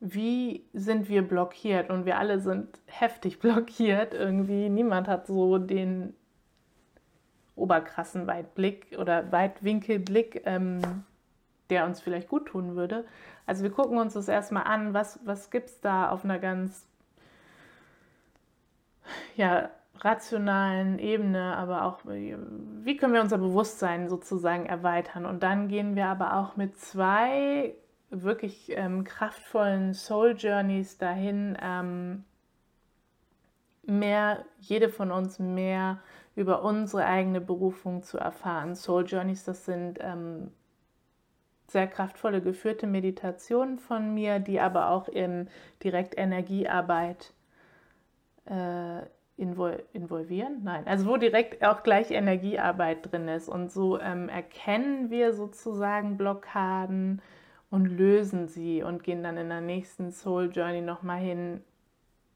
wie 0.00 0.64
sind 0.72 1.08
wir 1.08 1.22
blockiert? 1.22 1.90
Und 1.90 2.06
wir 2.06 2.18
alle 2.18 2.40
sind 2.40 2.80
heftig 2.86 3.38
blockiert 3.40 4.14
irgendwie. 4.14 4.68
Niemand 4.68 5.06
hat 5.08 5.26
so 5.26 5.58
den 5.58 6.14
oberkrassen 7.54 8.26
Weitblick 8.26 8.96
oder 8.98 9.30
Weitwinkelblick, 9.30 10.42
ähm, 10.46 11.04
der 11.68 11.84
uns 11.84 12.00
vielleicht 12.00 12.28
gut 12.28 12.46
tun 12.46 12.74
würde. 12.74 13.04
Also 13.46 13.62
wir 13.62 13.70
gucken 13.70 13.98
uns 13.98 14.14
das 14.14 14.28
erstmal 14.28 14.64
an, 14.64 14.94
was, 14.94 15.20
was 15.24 15.50
gibt 15.50 15.68
es 15.68 15.80
da 15.80 16.08
auf 16.08 16.24
einer 16.24 16.38
ganz 16.38 16.86
ja, 19.36 19.70
rationalen 19.98 20.98
Ebene, 20.98 21.56
aber 21.56 21.84
auch, 21.84 21.98
wie 22.04 22.96
können 22.96 23.12
wir 23.12 23.20
unser 23.20 23.38
Bewusstsein 23.38 24.08
sozusagen 24.08 24.66
erweitern. 24.66 25.26
Und 25.26 25.42
dann 25.42 25.68
gehen 25.68 25.96
wir 25.96 26.06
aber 26.06 26.36
auch 26.36 26.56
mit 26.56 26.78
zwei 26.78 27.74
wirklich 28.10 28.72
ähm, 28.76 29.04
kraftvollen 29.04 29.94
Soul 29.94 30.34
Journeys 30.36 30.98
dahin, 30.98 31.56
ähm, 31.62 32.24
mehr, 33.84 34.44
jede 34.58 34.88
von 34.88 35.10
uns 35.10 35.38
mehr 35.38 35.98
über 36.36 36.62
unsere 36.62 37.04
eigene 37.06 37.40
Berufung 37.40 38.02
zu 38.02 38.18
erfahren. 38.18 38.74
Soul 38.74 39.04
Journeys, 39.06 39.44
das 39.44 39.64
sind 39.64 39.98
ähm, 40.00 40.50
sehr 41.68 41.86
kraftvolle 41.86 42.42
geführte 42.42 42.86
Meditationen 42.86 43.78
von 43.78 44.12
mir, 44.14 44.40
die 44.40 44.60
aber 44.60 44.90
auch 44.90 45.08
in 45.08 45.48
direkt 45.82 46.18
Energiearbeit 46.18 47.32
äh, 48.46 49.02
invol 49.36 49.82
involvieren. 49.92 50.60
Nein, 50.62 50.86
also 50.86 51.06
wo 51.06 51.16
direkt 51.16 51.64
auch 51.64 51.82
gleich 51.82 52.10
Energiearbeit 52.10 53.10
drin 53.10 53.28
ist. 53.28 53.48
Und 53.48 53.72
so 53.72 53.98
ähm, 54.00 54.28
erkennen 54.28 55.10
wir 55.10 55.32
sozusagen 55.32 56.16
Blockaden, 56.16 57.22
und 57.70 57.86
lösen 57.86 58.48
sie 58.48 58.82
und 58.82 59.04
gehen 59.04 59.22
dann 59.22 59.36
in 59.36 59.48
der 59.48 59.60
nächsten 59.60 60.10
Soul 60.12 60.50
Journey 60.52 60.80
nochmal 60.80 61.20
hin, 61.20 61.62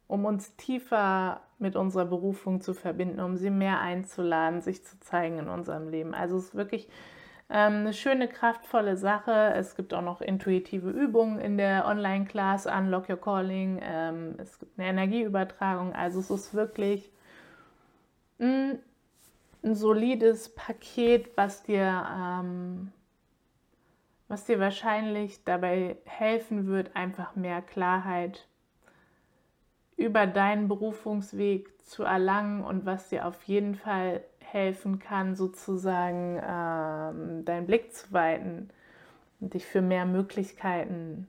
um 0.06 0.24
uns 0.24 0.54
tiefer 0.56 1.40
mit 1.58 1.76
unserer 1.76 2.04
Berufung 2.04 2.60
zu 2.60 2.74
verbinden, 2.74 3.20
um 3.20 3.36
sie 3.36 3.50
mehr 3.50 3.80
einzuladen, 3.80 4.60
sich 4.60 4.84
zu 4.84 4.98
zeigen 5.00 5.38
in 5.38 5.48
unserem 5.48 5.88
Leben. 5.88 6.14
Also 6.14 6.36
es 6.36 6.46
ist 6.46 6.54
wirklich 6.54 6.88
ähm, 7.50 7.80
eine 7.80 7.92
schöne, 7.92 8.28
kraftvolle 8.28 8.96
Sache. 8.96 9.52
Es 9.54 9.74
gibt 9.74 9.92
auch 9.92 10.02
noch 10.02 10.20
intuitive 10.20 10.90
Übungen 10.90 11.40
in 11.40 11.58
der 11.58 11.86
Online-Class 11.86 12.66
Unlock 12.66 13.08
Your 13.08 13.20
Calling. 13.20 13.80
Ähm, 13.82 14.34
es 14.38 14.58
gibt 14.58 14.78
eine 14.78 14.88
Energieübertragung. 14.88 15.94
Also 15.94 16.20
es 16.20 16.30
ist 16.30 16.54
wirklich 16.54 17.10
ein, 18.38 18.78
ein 19.62 19.74
solides 19.74 20.54
Paket, 20.54 21.36
was 21.36 21.62
dir 21.62 22.06
ähm, 22.16 22.92
was 24.34 24.46
dir 24.46 24.58
wahrscheinlich 24.58 25.44
dabei 25.44 25.96
helfen 26.06 26.66
wird, 26.66 26.96
einfach 26.96 27.36
mehr 27.36 27.62
Klarheit 27.62 28.48
über 29.96 30.26
deinen 30.26 30.66
Berufungsweg 30.66 31.80
zu 31.84 32.02
erlangen 32.02 32.64
und 32.64 32.84
was 32.84 33.10
dir 33.10 33.28
auf 33.28 33.40
jeden 33.44 33.76
Fall 33.76 34.24
helfen 34.40 34.98
kann, 34.98 35.36
sozusagen 35.36 36.42
ähm, 36.44 37.44
deinen 37.44 37.64
Blick 37.64 37.94
zu 37.94 38.12
weiten 38.12 38.70
und 39.38 39.54
dich 39.54 39.66
für 39.66 39.82
mehr 39.82 40.04
Möglichkeiten 40.04 41.28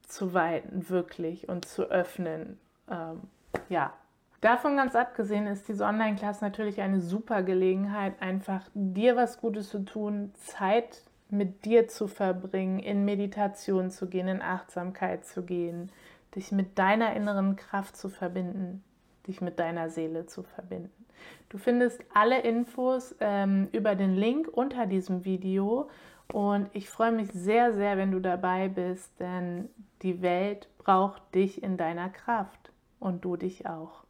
zu 0.00 0.32
weiten, 0.32 0.88
wirklich 0.88 1.46
und 1.46 1.66
zu 1.66 1.90
öffnen. 1.90 2.58
Ähm, 2.90 3.20
ja, 3.68 3.92
Davon 4.40 4.76
ganz 4.76 4.94
abgesehen 4.94 5.46
ist 5.46 5.66
diese 5.66 5.84
Online-Klasse 5.84 6.44
natürlich 6.44 6.80
eine 6.80 7.00
super 7.00 7.42
Gelegenheit, 7.42 8.14
einfach 8.20 8.60
dir 8.74 9.16
was 9.16 9.40
Gutes 9.40 9.70
zu 9.70 9.84
tun, 9.84 10.30
Zeit 10.34 11.02
mit 11.28 11.64
dir 11.64 11.88
zu 11.88 12.06
verbringen, 12.06 12.78
in 12.78 13.04
Meditation 13.04 13.90
zu 13.90 14.08
gehen, 14.08 14.28
in 14.28 14.42
Achtsamkeit 14.42 15.24
zu 15.24 15.42
gehen, 15.42 15.90
dich 16.34 16.52
mit 16.52 16.78
deiner 16.78 17.14
inneren 17.14 17.56
Kraft 17.56 17.96
zu 17.96 18.08
verbinden, 18.08 18.84
dich 19.26 19.40
mit 19.40 19.58
deiner 19.58 19.90
Seele 19.90 20.26
zu 20.26 20.42
verbinden. 20.42 21.06
Du 21.48 21.58
findest 21.58 22.00
alle 22.12 22.40
Infos 22.40 23.14
ähm, 23.20 23.68
über 23.72 23.94
den 23.94 24.14
Link 24.14 24.48
unter 24.52 24.86
diesem 24.86 25.24
Video 25.24 25.88
und 26.32 26.68
ich 26.72 26.90
freue 26.90 27.12
mich 27.12 27.32
sehr, 27.32 27.72
sehr, 27.72 27.96
wenn 27.96 28.10
du 28.10 28.20
dabei 28.20 28.68
bist, 28.68 29.12
denn 29.20 29.68
die 30.02 30.22
Welt 30.22 30.68
braucht 30.78 31.34
dich 31.34 31.62
in 31.62 31.76
deiner 31.76 32.10
Kraft 32.10 32.72
und 32.98 33.24
du 33.24 33.36
dich 33.36 33.66
auch. 33.66 34.04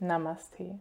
Namaste. 0.00 0.78